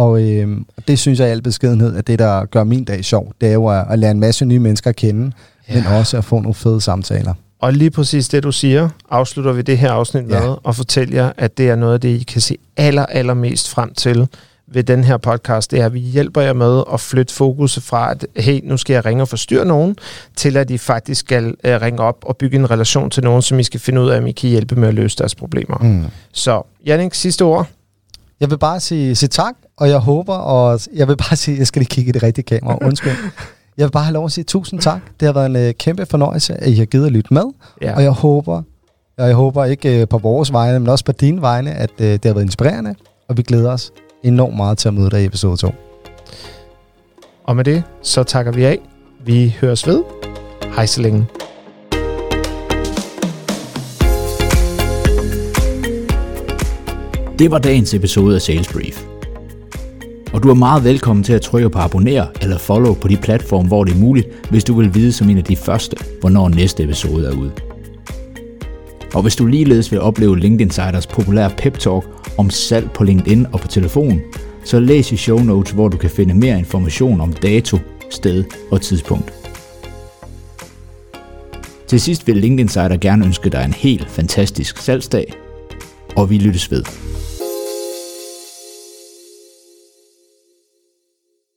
Og 0.00 0.22
øh, 0.22 0.48
det 0.88 0.98
synes 0.98 1.20
jeg 1.20 1.28
i 1.28 1.30
al 1.30 1.42
beskedenhed, 1.42 1.96
at 1.96 2.06
det, 2.06 2.18
der 2.18 2.44
gør 2.44 2.64
min 2.64 2.84
dag 2.84 3.04
sjov, 3.04 3.32
det 3.40 3.48
er 3.48 3.52
jo 3.52 3.66
at, 3.66 3.84
at 3.90 3.98
lære 3.98 4.10
en 4.10 4.20
masse 4.20 4.44
nye 4.44 4.58
mennesker 4.58 4.90
at 4.90 4.96
kende, 4.96 5.32
ja. 5.68 5.74
men 5.74 5.86
også 5.86 6.16
at 6.16 6.24
få 6.24 6.40
nogle 6.40 6.54
fede 6.54 6.80
samtaler. 6.80 7.34
Og 7.58 7.72
lige 7.72 7.90
præcis 7.90 8.28
det, 8.28 8.42
du 8.42 8.52
siger, 8.52 8.88
afslutter 9.10 9.52
vi 9.52 9.62
det 9.62 9.78
her 9.78 9.92
afsnit 9.92 10.22
ja. 10.30 10.40
med, 10.40 10.56
og 10.62 10.76
fortæller 10.76 11.22
jer, 11.22 11.32
at 11.36 11.58
det 11.58 11.70
er 11.70 11.76
noget 11.76 11.94
af 11.94 12.00
det, 12.00 12.08
I 12.08 12.22
kan 12.22 12.40
se 12.40 12.56
aller, 12.76 13.06
allermest 13.06 13.70
frem 13.70 13.94
til 13.94 14.28
ved 14.72 14.82
den 14.82 15.04
her 15.04 15.16
podcast, 15.16 15.70
det 15.70 15.80
er, 15.80 15.86
at 15.86 15.94
vi 15.94 16.00
hjælper 16.00 16.40
jer 16.40 16.52
med 16.52 16.82
at 16.92 17.00
flytte 17.00 17.34
fokus 17.34 17.80
fra, 17.80 18.10
at 18.10 18.26
hey, 18.36 18.60
nu 18.64 18.76
skal 18.76 18.94
jeg 18.94 19.04
ringe 19.04 19.22
og 19.22 19.28
forstyrre 19.28 19.64
nogen, 19.64 19.96
til 20.36 20.56
at 20.56 20.70
I 20.70 20.78
faktisk 20.78 21.20
skal 21.20 21.46
uh, 21.46 21.54
ringe 21.64 22.02
op 22.02 22.24
og 22.26 22.36
bygge 22.36 22.56
en 22.56 22.70
relation 22.70 23.10
til 23.10 23.24
nogen, 23.24 23.42
som 23.42 23.58
I 23.58 23.62
skal 23.62 23.80
finde 23.80 24.00
ud 24.00 24.10
af, 24.10 24.18
om 24.18 24.26
I 24.26 24.32
kan 24.32 24.50
hjælpe 24.50 24.76
med 24.76 24.88
at 24.88 24.94
løse 24.94 25.16
deres 25.16 25.34
problemer. 25.34 25.78
Mm. 25.78 26.04
Så, 26.32 26.62
Jannik, 26.86 27.14
sidste 27.14 27.42
ord? 27.42 27.68
Jeg 28.40 28.50
vil 28.50 28.58
bare 28.58 28.80
sige, 28.80 29.14
sige 29.14 29.28
tak, 29.28 29.54
og 29.76 29.88
jeg 29.88 29.98
håber, 29.98 30.34
og 30.34 30.80
jeg 30.94 31.08
vil 31.08 31.16
bare 31.16 31.36
sige, 31.36 31.58
jeg 31.58 31.66
skal 31.66 31.80
lige 31.80 31.88
kigge 31.88 32.08
i 32.08 32.12
det 32.12 32.22
rigtige 32.22 32.44
kamera, 32.44 32.78
undskyld. 32.86 33.12
Jeg 33.76 33.84
vil 33.84 33.90
bare 33.90 34.04
have 34.04 34.14
lov 34.14 34.24
at 34.24 34.32
sige 34.32 34.44
tusind 34.44 34.80
tak. 34.80 35.00
Det 35.20 35.26
har 35.26 35.32
været 35.32 35.46
en 35.46 35.68
uh, 35.68 35.72
kæmpe 35.78 36.06
fornøjelse, 36.06 36.54
at 36.54 36.68
I 36.68 36.74
har 36.74 36.84
givet 36.84 37.06
at 37.06 37.12
lytte 37.12 37.34
med, 37.34 37.44
ja. 37.82 37.94
og 37.94 38.02
jeg 38.02 38.10
håber, 38.10 38.62
og 39.18 39.26
jeg 39.26 39.34
håber 39.34 39.64
ikke 39.64 40.02
uh, 40.02 40.08
på 40.08 40.18
vores 40.18 40.52
vegne, 40.52 40.80
men 40.80 40.88
også 40.88 41.04
på 41.04 41.12
dine 41.12 41.40
vegne, 41.40 41.70
at 41.72 41.90
uh, 42.00 42.06
det 42.06 42.24
har 42.24 42.32
været 42.32 42.44
inspirerende, 42.44 42.94
og 43.28 43.36
vi 43.36 43.42
glæder 43.42 43.72
os 43.72 43.92
enormt 44.22 44.56
meget 44.56 44.78
til 44.78 44.88
at 44.88 44.94
møde 44.94 45.10
dig 45.10 45.22
i 45.22 45.24
episode 45.24 45.56
2. 45.56 45.72
Og 47.44 47.56
med 47.56 47.64
det, 47.64 47.82
så 48.02 48.22
takker 48.22 48.52
vi 48.52 48.64
af. 48.64 48.78
Vi 49.24 49.56
høres 49.60 49.86
ved. 49.86 50.02
Hej 50.76 50.86
så 50.86 51.02
længe. 51.02 51.26
Det 57.40 57.50
var 57.50 57.58
dagens 57.58 57.94
episode 57.94 58.34
af 58.34 58.42
Sales 58.42 58.72
Brief. 58.72 59.04
Og 60.32 60.42
du 60.42 60.50
er 60.50 60.54
meget 60.54 60.84
velkommen 60.84 61.24
til 61.24 61.32
at 61.32 61.42
trykke 61.42 61.70
på 61.70 61.78
abonner 61.78 62.26
eller 62.42 62.58
follow 62.58 62.94
på 62.94 63.08
de 63.08 63.16
platforme, 63.16 63.68
hvor 63.68 63.84
det 63.84 63.94
er 63.94 63.98
muligt, 63.98 64.28
hvis 64.50 64.64
du 64.64 64.74
vil 64.74 64.94
vide 64.94 65.12
som 65.12 65.30
en 65.30 65.38
af 65.38 65.44
de 65.44 65.56
første, 65.56 65.96
hvornår 66.20 66.48
næste 66.48 66.82
episode 66.82 67.26
er 67.28 67.36
ude. 67.36 67.52
Og 69.14 69.22
hvis 69.22 69.36
du 69.36 69.46
ligeledes 69.46 69.92
vil 69.92 70.00
opleve 70.00 70.38
LinkedIn 70.38 70.70
Siders 70.70 71.06
populære 71.06 71.50
pep 71.58 71.78
talk 71.78 72.04
om 72.38 72.50
salg 72.50 72.90
på 72.90 73.04
LinkedIn 73.04 73.46
og 73.52 73.60
på 73.60 73.68
telefon, 73.68 74.20
så 74.64 74.80
læs 74.80 75.12
i 75.12 75.16
show 75.16 75.38
notes, 75.38 75.72
hvor 75.72 75.88
du 75.88 75.96
kan 75.96 76.10
finde 76.10 76.34
mere 76.34 76.58
information 76.58 77.20
om 77.20 77.32
dato, 77.32 77.78
sted 78.10 78.44
og 78.70 78.80
tidspunkt. 78.80 79.32
Til 81.86 82.00
sidst 82.00 82.26
vil 82.26 82.36
LinkedIn 82.36 82.58
Insider 82.58 82.96
gerne 82.96 83.26
ønske 83.26 83.50
dig 83.50 83.64
en 83.64 83.72
helt 83.72 84.10
fantastisk 84.10 84.78
salgsdag, 84.78 85.32
og 86.16 86.30
vi 86.30 86.38
lyttes 86.38 86.70
ved. 86.70 86.84